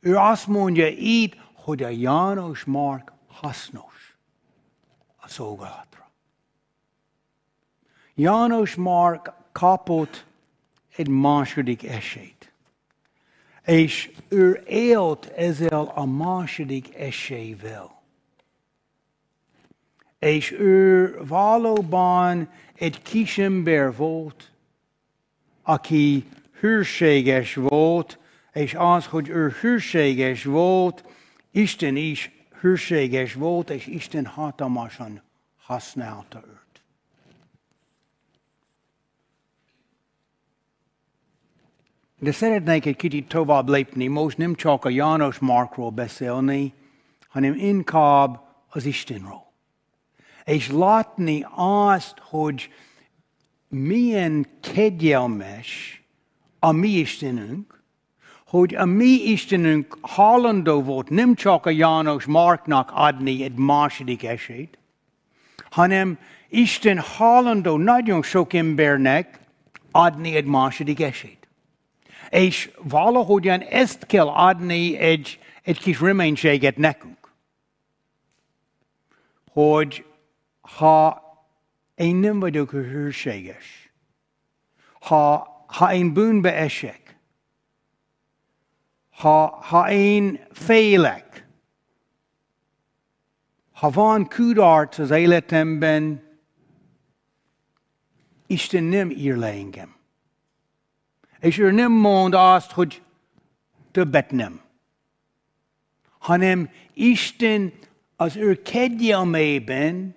Ő 0.00 0.16
azt 0.16 0.46
mondja 0.46 0.88
itt, 0.88 1.36
hogy 1.54 1.82
a 1.82 1.88
János 1.88 2.64
Mark 2.64 3.12
hasznos 3.28 4.16
a 5.16 5.28
szolgálatra. 5.28 6.10
János 8.14 8.74
Mark 8.74 9.32
kapott 9.52 10.26
egy 10.96 11.08
második 11.08 11.84
esélyt. 11.84 12.52
És 13.64 14.10
ő 14.28 14.62
élt 14.66 15.26
ezzel 15.26 15.92
a 15.94 16.04
második 16.04 16.94
esélyvel. 16.94 17.93
És 20.24 20.52
ő 20.52 21.14
valóban 21.26 22.48
egy 22.74 23.02
kisember 23.02 23.96
volt, 23.96 24.52
aki 25.62 26.24
hűséges 26.60 27.54
volt, 27.54 28.18
és 28.52 28.74
az, 28.78 29.06
hogy 29.06 29.28
ő 29.28 29.48
hűséges 29.48 30.44
volt, 30.44 31.04
Isten 31.50 31.96
is 31.96 32.30
hűséges 32.60 33.34
volt, 33.34 33.70
és 33.70 33.86
Isten 33.86 34.26
hatalmasan 34.26 35.22
használta 35.56 36.42
őt. 36.46 36.82
De 42.18 42.32
szeretnék 42.32 42.86
egy 42.86 42.96
kicsit 42.96 43.28
tovább 43.28 43.68
lépni, 43.68 44.06
most 44.06 44.38
nem 44.38 44.54
csak 44.54 44.84
a 44.84 44.88
János 44.88 45.38
Markról 45.38 45.90
beszélni, 45.90 46.72
hanem 47.28 47.54
inkább 47.54 48.40
az 48.68 48.84
Istenről. 48.84 49.43
És 50.44 50.70
látni 50.70 51.46
azt, 51.56 52.18
hogy 52.18 52.68
milyen 53.68 54.46
kegyelmes 54.60 56.02
a 56.58 56.72
mi 56.72 56.88
Istenünk, 56.88 57.82
hogy 58.46 58.74
a 58.74 58.84
mi 58.84 59.04
Istenünk 59.04 59.98
hajlandó 60.00 60.82
volt 60.82 61.10
nem 61.10 61.34
csak 61.34 61.66
a 61.66 61.70
János 61.70 62.24
Marknak 62.24 62.90
adni 62.94 63.42
egy 63.42 63.54
második 63.54 64.24
esélyt, 64.24 64.78
hanem 65.70 66.18
Isten 66.48 66.98
hajlandó 66.98 67.76
nagyon 67.76 68.22
sok 68.22 68.52
embernek 68.52 69.38
adni 69.90 70.36
egy 70.36 70.44
második 70.44 71.00
esélyt. 71.00 71.48
És 72.30 72.70
valahogyan 72.82 73.60
ezt 73.60 74.06
kell 74.06 74.28
adni 74.28 74.96
egy, 74.96 75.38
egy 75.62 75.78
kis 75.78 76.00
reménységet 76.00 76.76
nekünk. 76.76 77.32
Hogy 79.52 80.04
ha 80.64 81.22
én 81.94 82.16
nem 82.16 82.40
vagyok 82.40 82.70
hűséges, 82.70 83.92
ha, 85.00 85.48
ha 85.66 85.92
én 85.92 86.12
bűnbe 86.12 86.54
esek, 86.54 87.18
ha, 89.10 89.46
ha 89.46 89.90
én 89.90 90.46
félek, 90.50 91.46
ha 93.72 93.90
van 93.90 94.28
kudarc 94.28 94.98
az 94.98 95.10
életemben, 95.10 96.22
Isten 98.46 98.82
nem 98.82 99.10
ír 99.10 99.36
le 99.36 99.52
engem. 99.52 99.94
És 101.40 101.58
ő 101.58 101.70
nem 101.70 101.92
mond 101.92 102.34
azt, 102.34 102.70
hogy 102.70 103.02
többet 103.90 104.30
nem. 104.30 104.60
Hanem 106.18 106.70
Isten 106.92 107.72
az 108.16 108.36
ő 108.36 108.62
kegyelmében, 108.62 110.14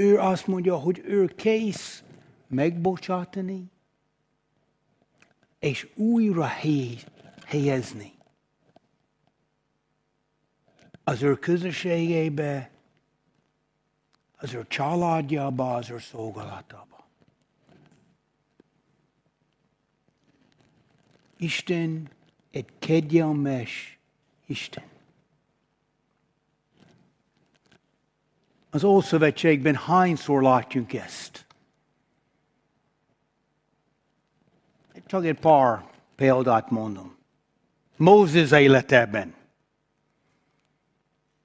ő 0.00 0.18
azt 0.18 0.46
mondja, 0.46 0.76
hogy 0.76 1.02
ő 1.04 1.26
kész 1.26 2.02
megbocsátani, 2.46 3.70
és 5.58 5.88
újra 5.94 6.46
helyezni 7.44 8.12
az 11.04 11.22
ő 11.22 11.34
közösségébe, 11.34 12.70
az 14.36 14.54
ő 14.54 14.66
családjába, 14.68 15.74
az 15.74 15.90
ő 15.90 15.98
szolgálatába. 15.98 17.06
Isten 21.36 22.10
egy 22.50 22.68
kegyelmes 22.78 23.98
Isten. 24.46 24.97
Az 28.70 28.84
Ószövetségben 28.84 29.74
hányszor 29.74 30.42
látjuk 30.42 30.92
ezt? 30.92 31.46
Csak 35.06 35.24
egy 35.24 35.38
pár 35.38 35.84
példát 36.16 36.70
mondom. 36.70 37.16
Mózes 37.96 38.50
életében. 38.50 39.34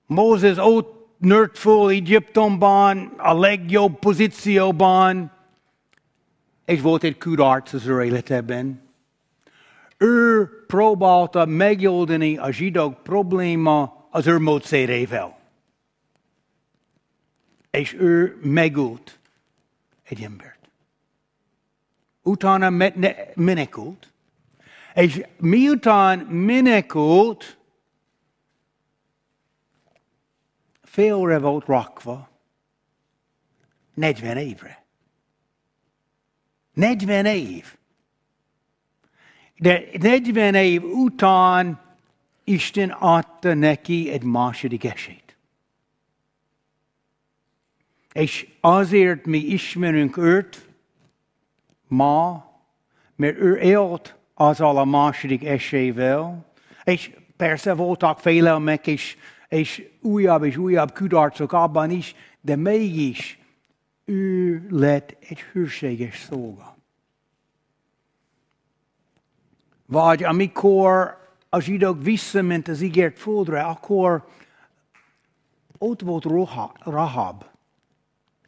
Mózes 0.06 0.58
ott 0.58 1.08
nőtt 1.18 1.58
föl 1.58 1.90
Egyiptomban, 1.90 3.14
a 3.18 3.40
legjobb 3.40 4.00
pozícióban, 4.00 5.32
és 6.66 6.82
volt 6.82 7.04
egy 7.04 7.18
kudarc 7.18 7.74
az 7.74 7.88
ő 7.88 8.04
életében 8.04 8.84
ő 10.04 10.50
próbálta 10.68 11.46
megoldani 11.46 12.38
a 12.38 12.52
zsidók 12.52 13.04
probléma 13.04 14.08
az 14.10 14.28
ő 14.28 14.40
módszerével. 14.40 15.38
És 17.74 17.94
ő 17.94 18.40
megült 18.42 19.20
egy 20.04 20.24
embert. 20.24 20.70
Utána 22.22 22.70
menekült, 23.36 24.12
és 24.94 25.26
miután 25.38 26.20
menekült, 26.20 27.58
félre 30.82 31.40
volt 31.40 31.66
rakva 31.66 32.30
40 33.94 34.38
évre. 34.38 34.86
40 36.74 37.26
év. 37.26 37.78
De 39.58 39.84
40 40.00 40.56
év 40.56 40.84
után 40.84 41.82
Isten 42.44 42.90
adta 42.90 43.54
neki 43.54 44.10
egy 44.10 44.24
második 44.24 44.84
esélyt. 44.84 45.23
És 48.14 48.48
azért 48.62 49.26
mi 49.26 49.38
ismerünk 49.38 50.18
őt 50.18 50.68
ma, 51.88 52.46
mert 53.16 53.38
ő 53.38 53.58
élt 53.58 54.16
azzal 54.34 54.78
a 54.78 54.86
második 54.86 55.46
esélyvel, 55.46 56.46
és 56.84 57.12
persze 57.38 57.74
voltak 57.74 58.20
félelmek, 58.20 58.88
és, 58.88 59.18
és 59.48 59.90
újabb 60.02 60.44
és 60.44 60.58
újabb 60.58 60.94
kudarcok 60.94 61.52
abban 61.52 61.90
is, 61.90 62.16
de 62.42 62.56
mégis 62.56 63.40
ő 64.06 64.66
lett 64.70 65.16
egy 65.20 65.40
hűséges 65.40 66.20
szolga. 66.20 66.78
Vagy 69.86 70.24
amikor 70.24 71.18
a 71.50 71.60
zsidók 71.60 72.04
visszament 72.04 72.68
az 72.68 72.82
ígért 72.82 73.20
földre, 73.20 73.62
akkor 73.62 74.28
ott 75.78 76.02
volt 76.02 76.26
Rahab, 76.84 77.46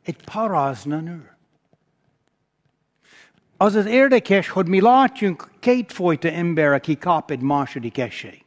egy 0.06 0.18
parázna 0.32 1.00
nő. 1.00 1.38
Az 3.58 3.76
az 3.76 3.86
érdekes, 3.86 4.50
hogy 4.50 4.68
mi 4.68 4.82
látjunk 4.82 5.50
kétfajta 5.60 6.30
ember, 6.30 6.74
aki 6.74 6.98
kap 6.98 7.32
egy 7.32 7.42
második 7.42 7.98
esély. 7.98 8.44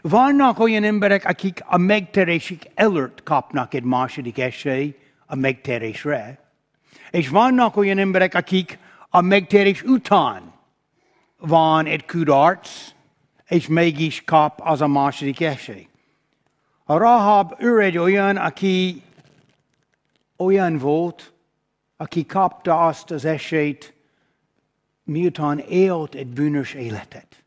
Vannak 0.00 0.58
olyan 0.58 0.84
emberek, 0.84 1.24
akik 1.24 1.62
a 1.66 1.76
megterésük 1.76 2.62
előtt 2.74 3.22
kapnak 3.22 3.74
egy 3.74 3.82
második 3.82 4.38
esély 4.38 4.96
a 5.26 5.34
megterésre, 5.34 6.38
és 7.10 7.28
vannak 7.28 7.76
olyan 7.76 7.98
emberek, 7.98 8.34
akik 8.34 8.78
a 9.08 9.20
megterés 9.20 9.82
után 9.82 10.52
van 11.38 11.86
egy 11.86 12.06
kudarc, 12.06 12.68
és 13.48 13.68
mégis 13.68 14.24
kap 14.24 14.60
az 14.64 14.80
a 14.80 14.86
második 14.86 15.40
esély. 15.40 15.88
A 16.84 16.96
Rahab 16.96 17.54
ő 17.58 17.80
egy 17.80 17.98
olyan, 17.98 18.36
aki 18.36 19.02
olyan 20.40 20.78
volt, 20.78 21.32
aki 21.96 22.26
kapta 22.26 22.86
azt 22.86 23.10
az 23.10 23.24
esélyt, 23.24 23.94
miután 25.04 25.58
élt 25.58 26.14
egy 26.14 26.26
bűnös 26.26 26.74
életet. 26.74 27.44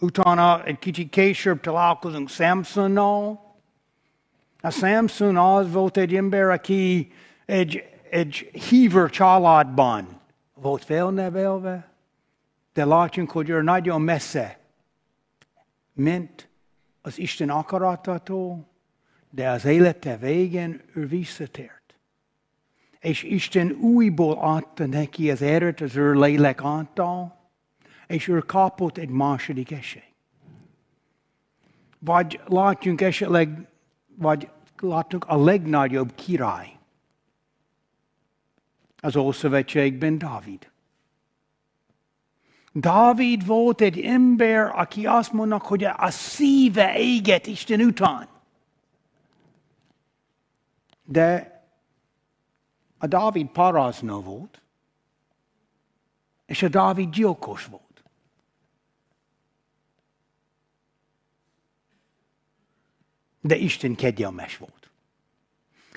Utána 0.00 0.64
egy 0.64 0.78
kicsit 0.78 1.10
később 1.10 1.60
találkozunk 1.60 2.28
Samsonnal. 2.28 3.46
A 4.60 4.70
Samson 4.70 5.36
az 5.36 5.72
volt 5.72 5.96
egy 5.96 6.14
ember, 6.14 6.48
aki 6.48 7.12
egy, 7.46 7.84
egy 8.10 8.34
híver 8.68 9.10
családban 9.10 10.20
volt 10.54 10.84
felnevelve, 10.84 11.92
de 12.72 12.84
látjunk, 12.84 13.30
hogy 13.30 13.48
ő 13.48 13.62
nagyon 13.62 14.00
messze 14.00 14.58
ment 15.92 16.48
az 17.02 17.18
Isten 17.18 17.50
akaratától, 17.50 18.68
de 19.30 19.50
az 19.50 19.64
élete 19.64 20.16
végén 20.16 20.82
ő 20.94 21.06
visszatért. 21.06 21.94
És 23.00 23.22
Isten 23.22 23.70
újból 23.70 24.38
adta 24.38 24.86
neki 24.86 25.30
az 25.30 25.42
erőt 25.42 25.80
az 25.80 25.96
ő 25.96 26.12
lélek 26.12 26.64
által, 26.64 27.50
és 28.06 28.28
ő 28.28 28.38
kapott 28.38 28.96
egy 28.96 29.08
második 29.08 29.70
esély. 29.70 30.02
Vagy 31.98 32.40
látjunk 32.46 33.00
esetleg, 33.00 33.68
vagy 34.16 34.48
látunk 34.80 35.24
a 35.24 35.44
legnagyobb 35.44 36.14
király. 36.14 36.72
az 39.00 39.16
Ószövetségben 39.16 40.18
Dávid. 40.18 40.70
Dávid 42.72 43.46
volt 43.46 43.80
egy 43.80 44.00
ember, 44.00 44.70
aki 44.74 45.06
azt 45.06 45.32
mondnak, 45.32 45.62
hogy 45.62 45.84
a 45.84 46.10
szíve 46.10 46.98
éget 46.98 47.46
Isten 47.46 47.80
után. 47.80 48.37
De 51.10 51.62
a 52.98 53.06
Dávid 53.06 53.46
paráznó 53.46 54.20
volt, 54.20 54.62
és 56.46 56.62
a 56.62 56.68
Dávid 56.68 57.10
gyilkos 57.10 57.64
volt. 57.64 58.02
De 63.40 63.56
Isten 63.56 63.94
kegyelmes 63.94 64.56
volt. 64.56 64.90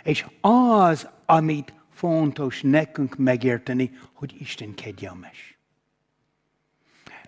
És 0.04 0.26
az, 0.42 1.10
amit 1.26 1.74
fontos 1.90 2.62
nekünk 2.62 3.16
megérteni, 3.16 4.00
hogy 4.14 4.42
Isten 4.42 4.74
kegyelmes. 4.74 5.58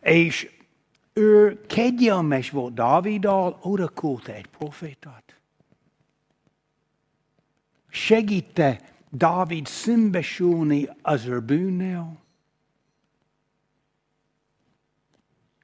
És 0.02 0.62
ő 1.13 1.65
kegyelmes 1.65 2.50
volt 2.50 2.74
Dáviddal, 2.74 3.60
oda 3.62 3.88
küldte 3.88 4.34
egy 4.34 4.48
profétát. 4.48 5.42
Segítte 7.93 8.82
Dávid 9.10 9.65
szembesülni 9.65 10.89
az 11.01 11.25
ő 11.25 11.39
bűnnel. 11.39 12.23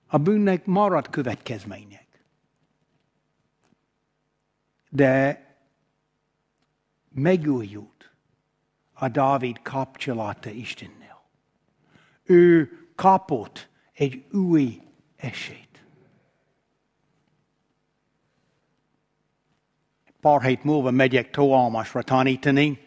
A 0.07 0.17
bűnnek 0.17 0.65
marad 0.65 1.09
következmények. 1.09 2.23
De 4.89 5.43
megújult 7.09 8.11
a 8.93 9.07
Dávid 9.07 9.61
kapcsolata 9.61 10.49
Istennel. 10.49 11.29
Ő 12.23 12.69
kapott 12.95 13.69
egy 13.93 14.25
új 14.31 14.81
esélyt. 15.15 15.68
Pár 20.21 20.59
múlva 20.61 20.91
megyek 20.91 21.29
Toalmasra 21.29 22.01
tanítani, 22.01 22.79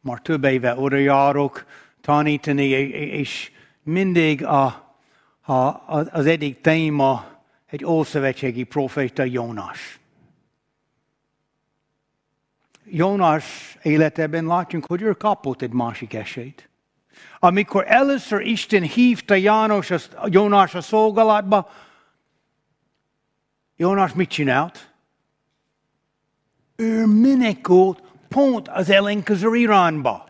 már 0.00 0.20
több 0.20 0.44
éve 0.44 0.76
oda 0.76 0.96
járok 0.96 1.66
tanítani, 2.00 2.64
és 2.68 3.50
mindig 3.82 4.44
a, 4.44 4.64
a, 5.40 5.82
az 6.10 6.26
egyik 6.26 6.60
téma 6.60 7.24
egy 7.66 7.84
ószövetségi 7.84 8.62
proféta 8.64 9.22
Jónás. 9.22 9.98
Jónás 12.84 13.76
életében 13.82 14.46
látjunk, 14.46 14.86
hogy 14.86 15.02
ő 15.02 15.12
kapott 15.12 15.62
egy 15.62 15.72
másik 15.72 16.14
esélyt. 16.14 16.68
Amikor 17.38 17.84
először 17.86 18.40
Isten 18.40 18.82
hívta 18.82 19.34
János, 19.34 19.92
Jónás 20.24 20.74
a 20.74 20.80
szolgálatba, 20.80 21.70
Jónás 23.76 24.12
mit 24.12 24.28
csinált? 24.28 24.93
Ő 26.76 27.06
menekült 27.06 28.02
pont 28.28 28.68
az 28.68 28.90
ellenkező 28.90 29.54
irányba. 29.54 30.28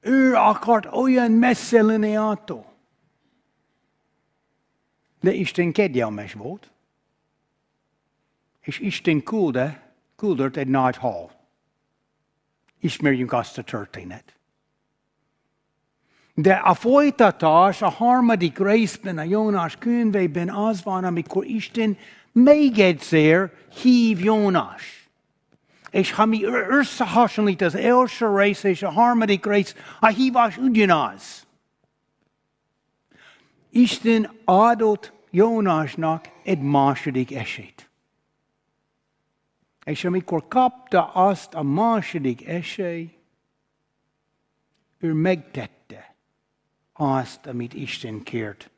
Ő 0.00 0.34
akart 0.34 0.86
olyan 0.92 1.30
messze 1.30 1.82
lenni 1.82 2.16
attól. 2.16 2.72
De 5.20 5.32
Isten 5.32 5.72
kegyelmes 5.72 6.32
volt. 6.32 6.70
És 8.60 8.78
Isten 8.78 9.22
küldte, 9.22 9.94
küldött 10.16 10.56
egy 10.56 10.68
nagy 10.68 10.96
hal. 10.96 11.30
Ismerjünk 12.80 13.32
azt 13.32 13.58
a 13.58 13.62
történet. 13.62 14.36
De 16.34 16.54
a 16.54 16.74
folytatás 16.74 17.82
a 17.82 17.88
harmadik 17.88 18.58
részben, 18.58 19.18
a 19.18 19.22
Jónás 19.22 19.76
könyvében 19.76 20.50
az 20.50 20.82
van, 20.82 21.04
amikor 21.04 21.44
Isten 21.44 21.98
még 22.32 22.78
egyszer 22.78 23.52
hív 23.82 24.20
Jónás. 24.20 25.01
És 25.92 26.12
ha 26.12 26.24
mi 26.24 26.44
összehasonlít 26.68 27.60
az 27.60 27.74
első 27.74 28.36
rész 28.36 28.62
és 28.62 28.82
a 28.82 28.90
harmadik 28.90 29.44
rész, 29.44 29.74
a 30.00 30.06
hívás 30.06 30.56
ugyanaz. 30.56 31.46
Isten 33.70 34.30
adott 34.44 35.12
Jónásnak 35.30 36.28
egy 36.42 36.60
második 36.60 37.34
esélyt. 37.34 37.90
És 39.84 40.04
amikor 40.04 40.48
kapta 40.48 41.12
azt 41.12 41.54
a 41.54 41.62
második 41.62 42.46
esély, 42.46 43.18
ő 44.98 45.12
megtette 45.12 46.14
azt, 46.92 47.46
amit 47.46 47.74
Isten 47.74 48.22
kért 48.22 48.70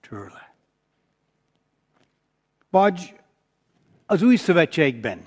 tőle. 0.00 0.54
Vagy 2.70 3.20
az 4.06 4.22
új 4.22 4.36
szövetségben 4.36 5.26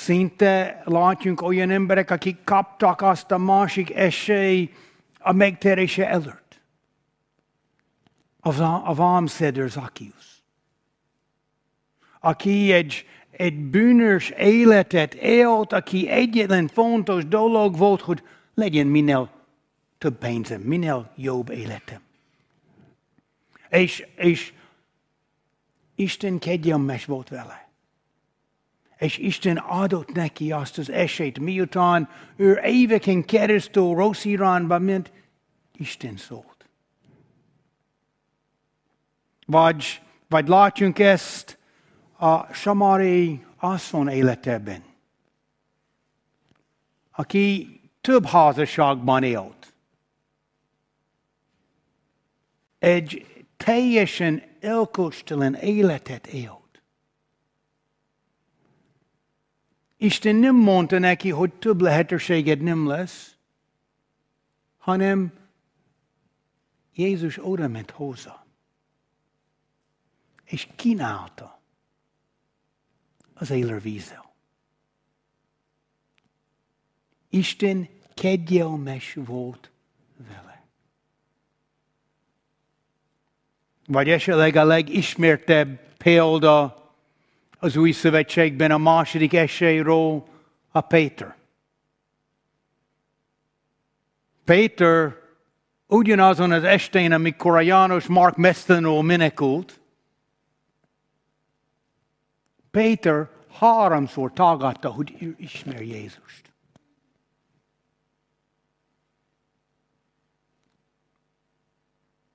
szinte 0.00 0.82
látjunk 0.84 1.42
olyan 1.42 1.70
emberek, 1.70 2.10
akik 2.10 2.36
kaptak 2.44 3.00
azt 3.00 3.30
a 3.30 3.38
másik 3.38 3.94
esély 3.94 4.72
a 5.18 5.32
megtérése 5.32 6.08
előtt. 6.08 6.60
A 8.84 8.94
vámszeder 8.94 9.68
Zacchaeus. 9.68 10.42
Aki 12.20 12.72
egy, 12.72 13.06
egy 13.30 13.54
bűnös 13.54 14.30
életet 14.30 15.14
élt, 15.14 15.72
aki 15.72 16.08
egyetlen 16.08 16.68
fontos 16.68 17.26
dolog 17.26 17.76
volt, 17.76 18.00
hogy 18.00 18.22
legyen 18.54 18.86
minél 18.86 19.30
több 19.98 20.18
pénzem, 20.18 20.60
minél 20.60 21.12
jobb 21.16 21.50
életem. 21.50 22.00
És, 23.68 24.06
és 24.16 24.52
Isten 25.94 26.38
kegyelmes 26.38 27.04
volt 27.04 27.28
vele. 27.28 27.69
És 29.00 29.18
Isten 29.18 29.56
adott 29.56 30.12
neki 30.12 30.52
azt 30.52 30.78
az 30.78 30.90
esélyt, 30.90 31.38
miután 31.38 32.08
ő 32.36 32.60
éveken 32.64 33.24
keresztül 33.24 33.94
rossz 33.94 34.24
irányba 34.24 34.78
ment, 34.78 35.12
Isten 35.76 36.16
szólt. 36.16 36.68
Vagy, 39.46 40.02
vagy 40.28 40.48
látjunk 40.48 40.98
ezt 40.98 41.58
a 42.18 42.52
Samari 42.52 43.44
asszony 43.56 44.08
életében, 44.08 44.84
aki 47.10 47.80
több 48.00 48.26
házasságban 48.26 49.22
élt. 49.22 49.74
Egy 52.78 53.26
teljesen 53.56 54.42
elkostelen 54.60 55.54
életet 55.54 56.26
élt. 56.26 56.59
Isten 60.02 60.36
nem 60.36 60.56
mondta 60.56 60.98
neki, 60.98 61.30
hogy 61.30 61.52
több 61.52 61.80
lehetőséged 61.80 62.60
nem 62.60 62.86
lesz, 62.86 63.36
hanem 64.78 65.32
Jézus 66.94 67.44
oda 67.44 67.68
ment 67.68 67.90
hozzá, 67.90 68.44
és 70.44 70.68
kínálta 70.76 71.60
az 73.34 73.50
élővízzel. 73.50 74.32
Isten 77.28 77.88
kegyelmes 78.14 79.14
volt 79.14 79.70
vele. 80.16 80.64
Vagy 83.86 84.08
esetleg 84.08 84.56
a 84.56 84.64
legismertebb 84.64 85.94
példa 85.96 86.79
az 87.60 87.76
új 87.76 87.92
szövetségben 87.92 88.70
a 88.70 88.78
második 88.78 89.34
esélyről 89.34 90.24
a 90.70 90.80
Péter. 90.80 91.36
Péter 94.44 95.16
ugyanazon 95.86 96.50
az 96.52 96.64
estén, 96.64 97.12
amikor 97.12 97.56
a 97.56 97.60
János 97.60 98.06
Mark 98.06 98.36
mesztelenül 98.36 99.02
menekült, 99.02 99.80
Péter 102.70 103.28
háromszor 103.58 104.32
tagadta, 104.32 104.90
hogy 104.90 105.34
ismer 105.38 105.80
Jézust. 105.80 106.52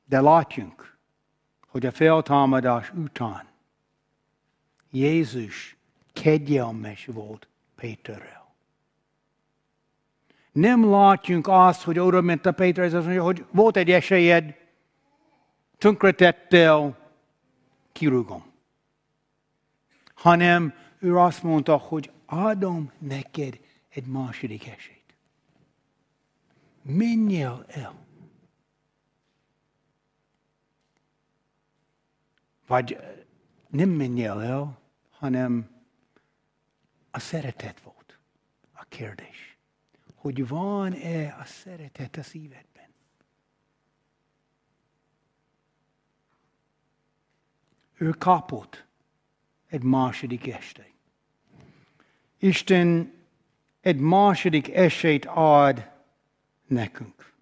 De 0.05 0.21
látjunk, 0.21 0.97
hogy 1.67 1.85
a 1.85 1.91
feltámadás 1.91 2.91
után 2.91 3.54
Jézus 4.95 5.75
kegyelmes 6.13 7.05
volt 7.05 7.47
Péterrel. 7.75 8.53
Nem 10.51 10.89
látjunk 10.89 11.47
azt, 11.47 11.81
hogy 11.81 11.99
oda 11.99 12.21
ment 12.21 12.45
a 12.45 12.51
Péter, 12.51 12.85
és 12.85 12.93
azt 12.93 13.03
mondja, 13.03 13.23
hogy 13.23 13.45
volt 13.51 13.77
egy 13.77 13.91
esélyed, 13.91 14.55
tönkretettél, 15.77 16.97
kirúgom. 17.91 18.43
Hanem 20.15 20.73
ő 20.99 21.17
azt 21.17 21.43
mondta, 21.43 21.77
hogy 21.77 22.11
adom 22.25 22.91
neked 22.97 23.59
egy 23.89 24.05
második 24.05 24.67
esélyt. 24.67 25.15
menjél 26.81 27.65
el. 27.67 28.05
Vagy 32.67 32.97
nem 33.69 33.89
menjél 33.89 34.39
el, 34.39 34.83
hanem 35.17 35.69
a 37.11 37.19
szeretet 37.19 37.81
volt 37.81 38.17
a 38.73 38.83
kérdés. 38.89 39.57
Hogy 40.15 40.47
van-e 40.47 41.37
a 41.39 41.45
szeretet 41.45 42.17
a 42.17 42.23
szívedben? 42.23 42.89
Ő 47.93 48.09
kapott 48.09 48.85
egy 49.67 49.83
második 49.83 50.47
esélyt. 50.47 50.93
Isten 52.37 53.13
egy 53.81 53.99
második 53.99 54.75
esélyt 54.75 55.25
ad 55.25 55.89
nekünk. 56.67 57.33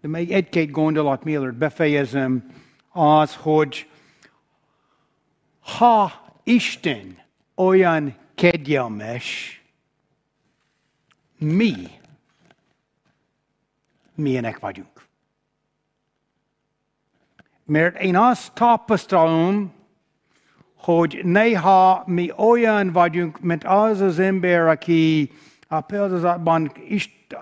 De 0.00 0.08
még 0.08 0.32
egy-két 0.32 0.70
gondolat, 0.70 1.24
mielőtt 1.24 1.54
befejezem, 1.54 2.50
az, 2.88 3.36
hogy 3.36 3.90
ha 5.60 6.21
Isten 6.42 7.18
olyan 7.54 8.14
kegyelmes, 8.34 9.60
mi 11.38 11.74
milyenek 14.14 14.58
vagyunk. 14.58 15.06
Mert 17.64 18.00
én 18.00 18.16
azt 18.16 18.52
tapasztalom, 18.52 19.72
hogy 20.76 21.20
néha 21.24 22.02
mi 22.06 22.32
olyan 22.36 22.92
vagyunk, 22.92 23.40
mint 23.40 23.64
az 23.64 24.00
az 24.00 24.18
ember, 24.18 24.60
aki 24.60 25.30
a 25.68 25.80
példázatban 25.80 26.72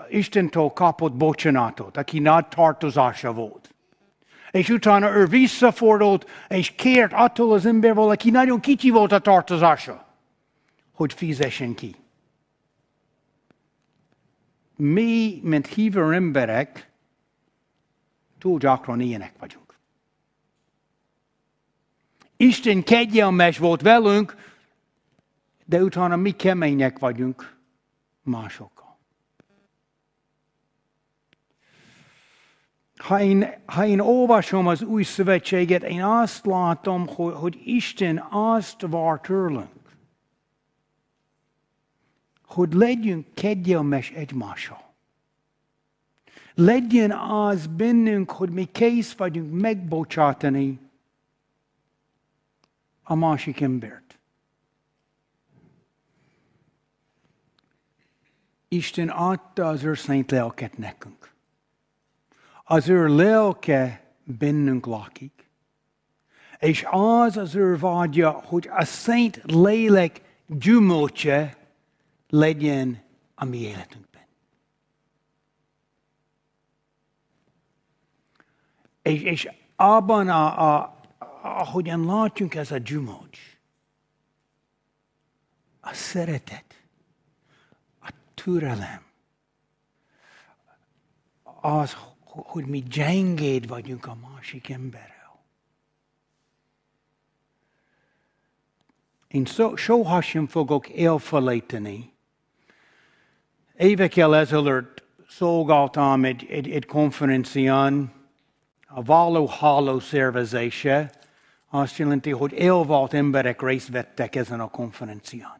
Istentől 0.09 0.67
kapott 0.69 1.13
bocsánatot, 1.13 1.97
aki 1.97 2.19
nagy 2.19 2.47
tartozása 2.47 3.33
volt. 3.33 3.70
És 4.51 4.69
utána 4.69 5.15
ő 5.15 5.25
visszafordult, 5.25 6.29
és 6.47 6.71
kért 6.71 7.13
attól 7.13 7.53
az 7.53 7.65
emberből, 7.65 8.09
aki 8.09 8.29
nagyon 8.29 8.59
kicsi 8.59 8.89
volt 8.89 9.11
a 9.11 9.19
tartozása, 9.19 10.07
hogy 10.93 11.13
fizessen 11.13 11.75
ki. 11.75 11.95
Mi, 14.75 15.39
mint 15.43 15.67
hívő 15.67 16.13
emberek, 16.13 16.91
túl 18.37 18.59
gyakran 18.59 18.99
ilyenek 18.99 19.33
vagyunk. 19.39 19.77
Isten 22.37 22.83
kegyelmes 22.83 23.57
volt 23.57 23.81
velünk, 23.81 24.35
de 25.65 25.83
utána 25.83 26.15
mi 26.15 26.31
kemények 26.31 26.99
vagyunk 26.99 27.57
másokkal. 28.21 28.80
Ha 33.01 33.21
én, 33.21 33.45
ha 33.65 33.85
én 33.85 33.99
olvasom 33.99 34.67
az 34.67 34.81
új 34.81 35.03
szövetséget, 35.03 35.83
én 35.83 36.03
azt 36.03 36.45
látom, 36.45 37.07
hogy, 37.07 37.33
hogy 37.33 37.61
Isten 37.65 38.17
azt 38.29 38.81
vár 38.81 39.19
tőlünk, 39.19 39.69
hogy 42.45 42.73
legyünk 42.73 43.33
kegyelmes 43.33 44.11
egymással. 44.11 44.93
Legyen 46.53 47.11
az 47.11 47.67
bennünk, 47.67 48.31
hogy 48.31 48.49
mi 48.49 48.65
kész 48.65 49.13
vagyunk 49.13 49.61
megbocsátani 49.61 50.79
a 53.03 53.15
másik 53.15 53.61
embert. 53.61 54.19
Isten 58.67 59.09
adta 59.09 59.67
az 59.67 59.83
ő 59.83 59.93
szent 59.93 60.31
lelket 60.31 60.77
nekünk. 60.77 61.30
Az 62.71 62.89
ő 62.89 63.15
lelke 63.15 64.03
bennünk 64.23 64.85
lakik. 64.85 65.49
És 66.59 66.85
az 66.89 67.37
az 67.37 67.55
ő 67.55 67.77
vágya, 67.77 68.31
hogy 68.31 68.69
a 68.71 68.85
szent 68.85 69.41
lélek 69.43 70.21
gyümölcse 70.45 71.57
legyen 72.27 73.03
a 73.35 73.45
mi 73.45 73.57
életünkben. 73.57 74.25
És, 79.01 79.21
és 79.21 79.49
abban, 79.75 80.29
a, 80.29 80.75
a, 80.77 80.99
ahogyan 81.41 82.05
látjunk 82.05 82.55
ez 82.55 82.71
a 82.71 82.77
gyümölcs, 82.77 83.39
a 85.81 85.93
szeretet, 85.93 86.83
a 88.01 88.09
türelem, 88.33 89.03
az, 91.61 91.95
hogy 92.33 92.65
mi 92.65 92.79
gyengéd 92.79 93.67
vagyunk 93.67 94.05
a 94.05 94.17
másik 94.31 94.69
emberrel. 94.69 95.39
Én 99.27 99.45
so, 99.45 99.75
soha 99.75 100.21
sem 100.21 100.47
fogok 100.47 100.97
elfelejteni 100.97 102.11
Évekkel 103.81 104.35
ezelőtt 104.35 105.03
szolgáltam 105.29 106.25
egy, 106.25 106.47
egy, 106.49 106.69
egy 106.69 106.85
konferencián, 106.85 108.11
a 108.87 109.03
Való 109.03 109.47
Háló 109.47 109.99
szervezése, 109.99 111.11
azt 111.69 111.97
jelenti, 111.97 112.31
hogy 112.31 112.53
elvált 112.53 113.13
emberek 113.13 113.61
részt 113.61 113.89
vettek 113.89 114.35
ezen 114.35 114.59
a 114.59 114.69
konferencián. 114.69 115.59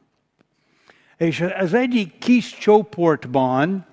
És 1.18 1.42
az 1.42 1.74
egyik 1.74 2.18
kis 2.18 2.58
csoportban, 2.58 3.86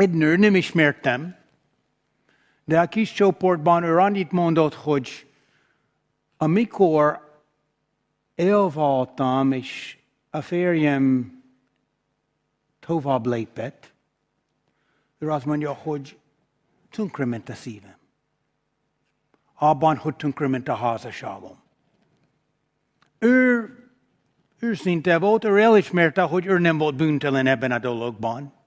egy 0.00 0.10
nő, 0.10 0.36
nem 0.36 0.54
ismertem, 0.54 1.36
de 2.64 2.80
a 2.80 2.88
kis 2.88 3.12
csoportban 3.12 3.82
ő 3.82 3.98
annyit 3.98 4.30
mondott, 4.30 4.74
hogy 4.74 5.26
amikor 6.36 7.28
elváltam, 8.34 9.52
és 9.52 9.98
a 10.30 10.40
férjem 10.40 11.34
tovább 12.80 13.26
lépett, 13.26 13.92
ő 15.18 15.30
azt 15.30 15.44
mondja, 15.44 15.72
hogy 15.72 16.18
tönkrement 16.90 17.48
a 17.48 17.54
szívem. 17.54 17.96
Abban, 19.54 19.96
hogy 19.96 20.16
tönkrement 20.16 20.68
a 20.68 20.74
házasságom. 20.74 21.60
Ő 23.18 23.68
őszinte 24.58 25.18
volt, 25.18 25.44
ő 25.44 25.58
elismerte, 25.58 26.22
hogy 26.22 26.46
ő 26.46 26.58
nem 26.58 26.78
volt 26.78 26.96
bűntelen 26.96 27.46
ebben 27.46 27.72
a 27.72 27.78
dologban. 27.78 28.59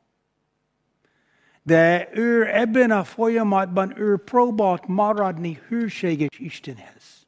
De 1.63 2.09
ő 2.13 2.55
ebben 2.55 2.91
a 2.91 3.03
folyamatban 3.03 3.99
ő 3.99 4.17
próbált 4.17 4.87
maradni 4.87 5.59
hűséges 5.67 6.39
Istenhez. 6.39 7.27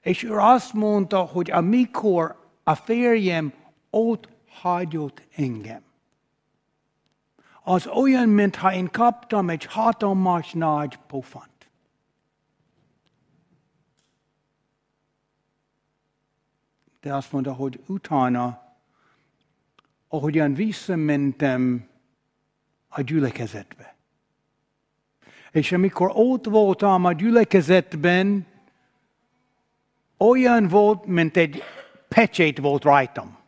És 0.00 0.22
ő 0.22 0.36
azt 0.36 0.72
mondta, 0.72 1.20
hogy 1.20 1.50
amikor 1.50 2.50
a 2.62 2.74
férjem 2.74 3.52
ott 3.90 4.28
hagyott 4.48 5.22
engem. 5.36 5.82
Az 7.62 7.86
olyan, 7.86 8.28
mintha 8.28 8.72
én 8.72 8.88
kaptam 8.90 9.50
egy 9.50 9.64
hatalmas 9.64 10.52
nagy 10.52 10.98
pofant. 11.06 11.70
De 17.00 17.14
azt 17.14 17.32
mondta, 17.32 17.52
hogy 17.52 17.80
utána, 17.86 18.62
ahogyan 20.08 20.54
visszamentem 20.54 21.90
a 22.94 23.00
gyülekezetbe. 23.00 23.94
És 25.50 25.72
amikor 25.72 26.10
ott 26.14 26.44
voltam 26.44 27.04
a 27.04 27.12
gyülekezetben, 27.12 28.46
olyan 30.16 30.68
volt, 30.68 31.06
mint 31.06 31.36
egy 31.36 31.62
pecsét 32.08 32.58
volt 32.58 32.82
rajtam 32.82 33.40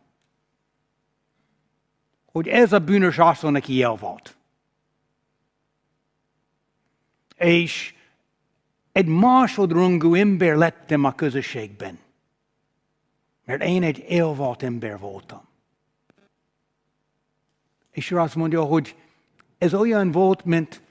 hogy 2.35 2.47
ez 2.47 2.73
a 2.73 2.79
bűnös 2.79 3.17
asszony 3.17 3.51
neki 3.51 3.73
jel 3.73 3.95
volt. 3.95 4.37
És 7.35 7.95
egy 8.91 9.05
másodrangú 9.05 10.13
ember 10.15 10.55
lettem 10.55 11.03
a 11.03 11.15
közösségben. 11.15 11.99
Mert 13.45 13.63
én 13.63 13.83
egy 13.83 13.99
elvalt 13.99 14.63
ember 14.63 14.99
voltam. 14.99 15.47
És 17.91 18.11
ő 18.11 18.19
azt 18.19 18.35
mondja, 18.35 18.63
hogy 18.63 18.95
ez 19.57 19.73
olyan 19.73 20.11
volt, 20.11 20.45
mint 20.45 20.81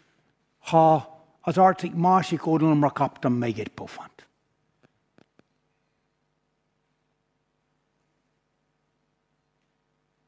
ha 0.58 1.18
az 1.40 1.58
arcik 1.58 1.94
másik 1.94 2.46
oldalomra 2.46 2.90
kaptam 2.90 3.32
még 3.32 3.58
egy 3.58 3.68
pofant. 3.68 4.28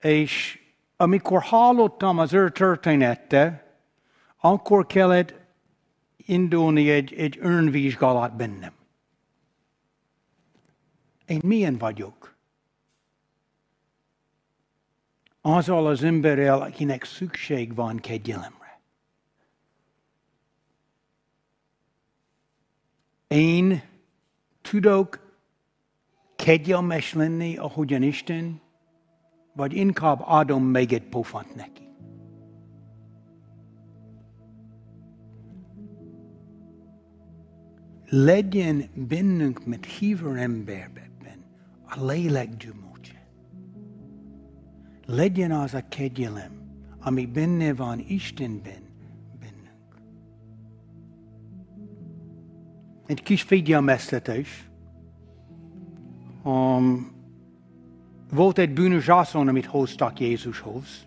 És 0.01 0.61
amikor 0.97 1.43
hallottam 1.43 2.19
az 2.19 2.33
ő 2.33 2.51
története, 2.51 3.75
akkor 4.37 4.87
kellett 4.87 5.35
indulni 6.17 6.91
egy, 6.91 7.15
egy 7.15 7.39
önvizsgálat 7.41 8.37
bennem. 8.37 8.73
Én 11.27 11.41
milyen 11.45 11.79
vagyok? 11.79 12.36
Azzal 15.47 15.87
az 15.87 16.03
emberrel, 16.03 16.61
akinek 16.61 17.05
szükség 17.05 17.75
van 17.75 17.97
kegyelemre. 17.97 18.81
Én 23.27 23.83
tudok 24.61 25.35
kegyelmes 26.37 27.13
lenni, 27.13 27.57
ahogyan 27.57 28.03
Isten, 28.03 28.61
vagy 29.53 29.73
inkább 29.73 30.21
adom 30.25 30.65
még 30.65 30.93
egy 30.93 31.09
pofant 31.09 31.55
neki. 31.55 31.85
legyen 38.09 38.85
bennünk, 38.95 39.65
mint 39.65 39.87
hívő 39.87 40.37
emberben 40.37 41.45
a 41.87 42.05
lélek 42.05 42.57
gyümölcse. 42.57 42.86
Legyen 45.07 45.53
az 45.53 45.75
a 45.75 45.83
kegyelem, 45.89 46.51
ami 47.01 47.27
benne 47.27 47.75
van 47.75 48.05
Istenben 48.09 48.83
bennünk. 49.41 49.95
Egy 53.07 53.23
kis 53.23 53.43
figyelmeztetés. 53.43 54.69
Um, 56.45 57.15
volt 58.33 58.59
egy 58.59 58.73
bűnös 58.73 59.09
asszony, 59.09 59.49
amit 59.49 59.67
hoztak 59.67 60.21
Jézushoz. 60.21 61.07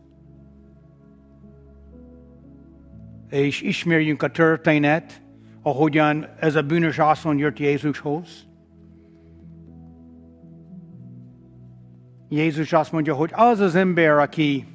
És 3.30 3.62
ismerjünk 3.62 4.24
a 4.24 4.32
történet, 4.32 5.22
ahogyan 5.62 6.26
ez 6.39 6.56
a 6.56 6.64
bűnös 6.64 7.00
asszony 7.00 7.38
jött 7.38 7.60
Jézushoz. 7.60 8.49
Jézus 12.30 12.73
azt 12.73 12.91
mondja, 12.91 13.15
hogy 13.15 13.30
az 13.34 13.59
az 13.59 13.75
ember, 13.75 14.09
aki 14.09 14.65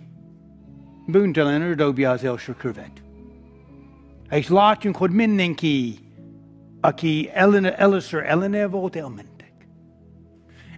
bűntelenül 1.07 1.75
dobja 1.75 2.11
az 2.11 2.25
első 2.25 2.55
követ. 2.55 3.03
És 4.31 4.49
látjunk, 4.49 4.97
hogy 4.97 5.11
mindenki, 5.11 5.99
aki 6.81 7.31
ellene, 7.33 7.77
először 7.77 8.23
ellene 8.23 8.67
volt, 8.67 8.97
elmentek. 8.97 9.53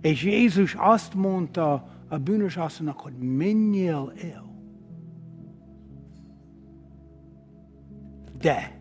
És 0.01 0.23
Jézus 0.23 0.75
azt 0.79 1.15
mondta 1.15 1.89
a 2.09 2.19
bűnös 2.19 2.57
asszonynak, 2.57 3.01
hogy 3.01 3.13
menjél 3.13 4.13
el. 4.33 4.45
De 8.39 8.81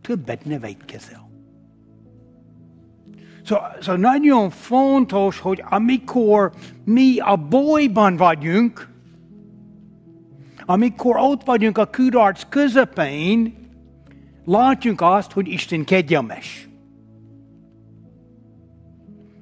többet 0.00 0.44
ne 0.44 0.58
védkezel. 0.58 1.31
Szóval, 3.80 3.96
nagyon 3.96 4.50
fontos, 4.50 5.38
hogy 5.38 5.64
amikor 5.70 6.52
mi 6.84 7.18
a 7.18 7.36
bolyban 7.36 8.16
vagyunk, 8.16 8.88
amikor 10.64 11.16
ott 11.16 11.44
vagyunk 11.44 11.78
a 11.78 11.86
kudarc 11.86 12.42
közepén, 12.48 13.54
látjunk 14.44 15.00
azt, 15.00 15.32
hogy 15.32 15.48
Isten 15.48 15.84
kegyelmes. 15.84 16.68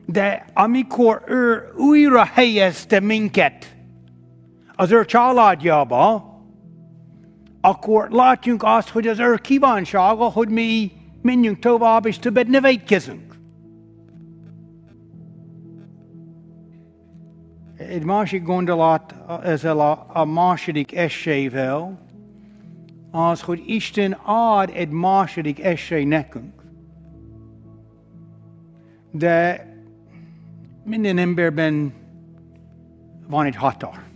De 0.07 0.45
amikor 0.55 1.23
ő 1.27 1.63
újra 1.77 2.25
helyezte 2.25 3.01
minket 3.01 3.77
az 4.75 4.93
ő 4.93 5.05
családjába, 5.05 6.35
akkor 7.61 8.09
látjunk 8.11 8.63
azt, 8.63 8.89
hogy 8.89 9.07
az 9.07 9.19
ő 9.19 9.35
kívánsága, 9.35 10.25
hogy 10.25 10.49
mi 10.49 10.93
menjünk 11.23 11.59
tovább, 11.59 12.07
és 12.07 12.19
többet 12.19 12.49
ne. 12.49 12.61
Egy 17.91 18.05
másik 18.05 18.43
gondolat 18.43 19.15
ezzel 19.43 19.81
a, 19.81 20.07
a 20.09 20.25
második 20.25 20.97
esélyvel, 20.97 21.99
az, 23.11 23.43
hogy 23.43 23.63
Isten 23.67 24.13
ad 24.23 24.71
egy 24.75 24.89
második 24.89 25.65
esély 25.65 26.05
nekünk. 26.05 26.63
De 29.11 29.67
minden 30.85 31.19
emberben 31.19 31.93
van 33.29 33.45
egy 33.45 33.57
határ 33.57 34.09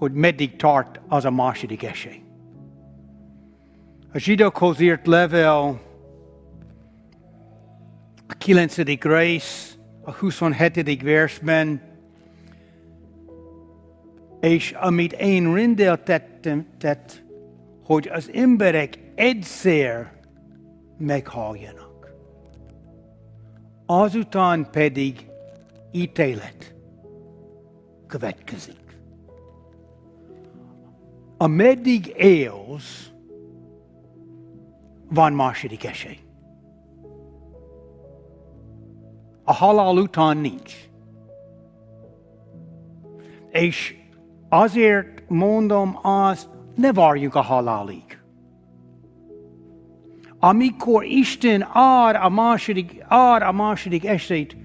hogy 0.00 0.12
meddig 0.12 0.56
tart 0.56 1.00
az 1.08 1.24
a 1.24 1.30
második 1.30 1.82
esély. 1.82 2.22
A 4.12 4.18
zsidókhoz 4.18 4.80
írt 4.80 5.06
level 5.06 5.80
a 8.26 8.34
9. 8.38 8.76
rész, 9.02 9.78
a 10.02 10.12
27. 10.12 11.02
versben, 11.02 11.80
és 14.40 14.72
amit 14.72 15.12
én 15.12 15.54
rendeltettem, 15.54 16.66
tett, 16.78 17.22
hogy 17.84 18.08
az 18.12 18.30
emberek 18.34 18.98
egyszer 19.14 20.12
meghalljanak. 20.98 22.14
Azután 23.86 24.70
pedig 24.70 25.26
ítélet 25.92 26.74
következik 28.06 28.80
ameddig 31.42 32.14
élsz, 32.16 33.10
van 35.08 35.32
második 35.32 35.84
esély. 35.84 36.18
A 39.50 39.52
halál 39.52 39.96
után 39.96 40.36
nincs. 40.36 40.74
És 43.50 43.96
azért 44.48 45.28
mondom 45.28 45.98
azt, 46.02 46.48
ne 46.74 46.92
várjuk 46.92 47.34
a 47.34 47.40
halálig. 47.40 48.20
Amikor 50.38 51.04
Isten 51.04 51.60
ad 51.72 52.14
a 52.14 52.28
második, 52.28 53.04
ad 53.08 53.42
a 53.42 53.52
második 53.52 54.06
esélyt, 54.06 54.56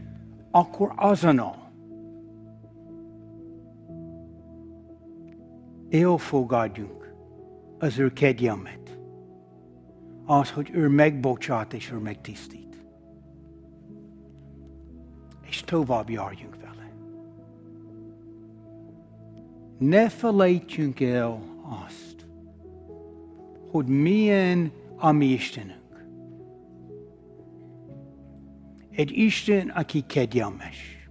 akkor 0.52 0.94
azonnal 0.96 1.72
elfogadjunk 5.90 7.14
az 7.80 8.00
ő 8.00 8.14
kegyelmet. 8.14 9.00
Az, 10.26 10.52
hogy 10.52 10.70
ő 10.74 10.88
megbocsát 10.88 11.74
és 11.74 11.92
ő 11.92 11.98
megtisztít. 11.98 12.65
És 15.56 15.62
tovább 15.62 16.10
járjunk 16.10 16.56
vele. 16.62 16.92
Ne 19.78 20.10
felejtsünk 20.10 21.00
el 21.00 21.42
azt, 21.86 22.26
hogy 23.72 23.88
milyen 23.88 24.72
a 24.96 25.12
mi 25.12 25.26
Istenünk. 25.26 26.06
Egy 28.92 29.12
Isten, 29.12 29.70
aki 29.70 30.04
kegyelmes 30.08 31.10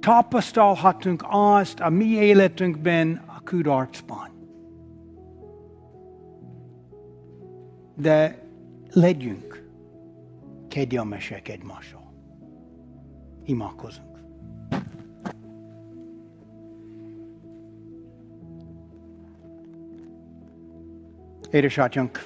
tapasztalhatunk 0.00 1.24
azt 1.28 1.80
a 1.80 1.88
mi 1.88 2.06
életünkben, 2.06 3.22
a 3.26 3.40
kudarcban. 3.44 4.28
De 7.96 8.42
legyünk 8.92 9.47
kegyelmesek 10.68 11.48
egymással. 11.48 12.12
Imádkozunk. 13.44 14.06
Édesatyánk, 21.50 22.24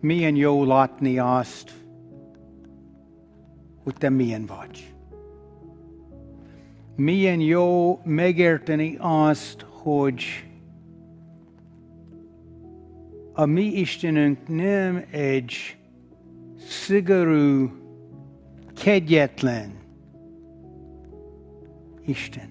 milyen 0.00 0.36
jó 0.36 0.64
látni 0.64 1.18
azt, 1.18 1.72
hogy 3.82 3.94
te 3.94 4.08
milyen 4.08 4.46
vagy 4.46 4.96
milyen 6.98 7.40
jó 7.40 8.00
megérteni 8.04 8.96
azt, 8.98 9.66
hogy 9.68 10.24
a 13.32 13.44
mi 13.44 13.64
Istenünk 13.64 14.38
nem 14.48 15.04
egy 15.10 15.77
szigorú, 16.68 17.70
kegyetlen 18.74 19.72
Isten, 22.06 22.48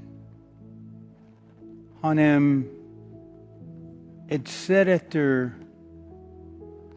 hanem 1.99 2.67
egy 4.25 4.45
szerető, 4.45 5.57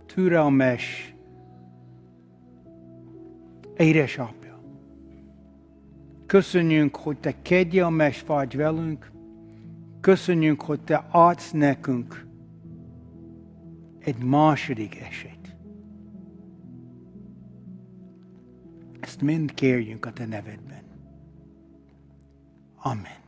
türelmes 0.06 1.14
édesapja. 3.76 4.60
Köszönjünk, 6.26 6.96
hogy 6.96 7.18
Te 7.18 7.34
kegyelmes 7.42 8.22
vagy 8.26 8.56
velünk. 8.56 9.10
Köszönjünk, 10.00 10.62
hogy 10.62 10.80
Te 10.80 11.06
adsz 11.10 11.50
nekünk 11.50 12.26
egy 13.98 14.22
második 14.24 15.00
esélyt. 15.00 15.39
Ezt 19.10 19.20
mind 19.20 19.54
kérjünk 19.54 20.06
a 20.06 20.12
te 20.12 20.26
nevedben. 20.26 20.82
Amen. 22.76 23.19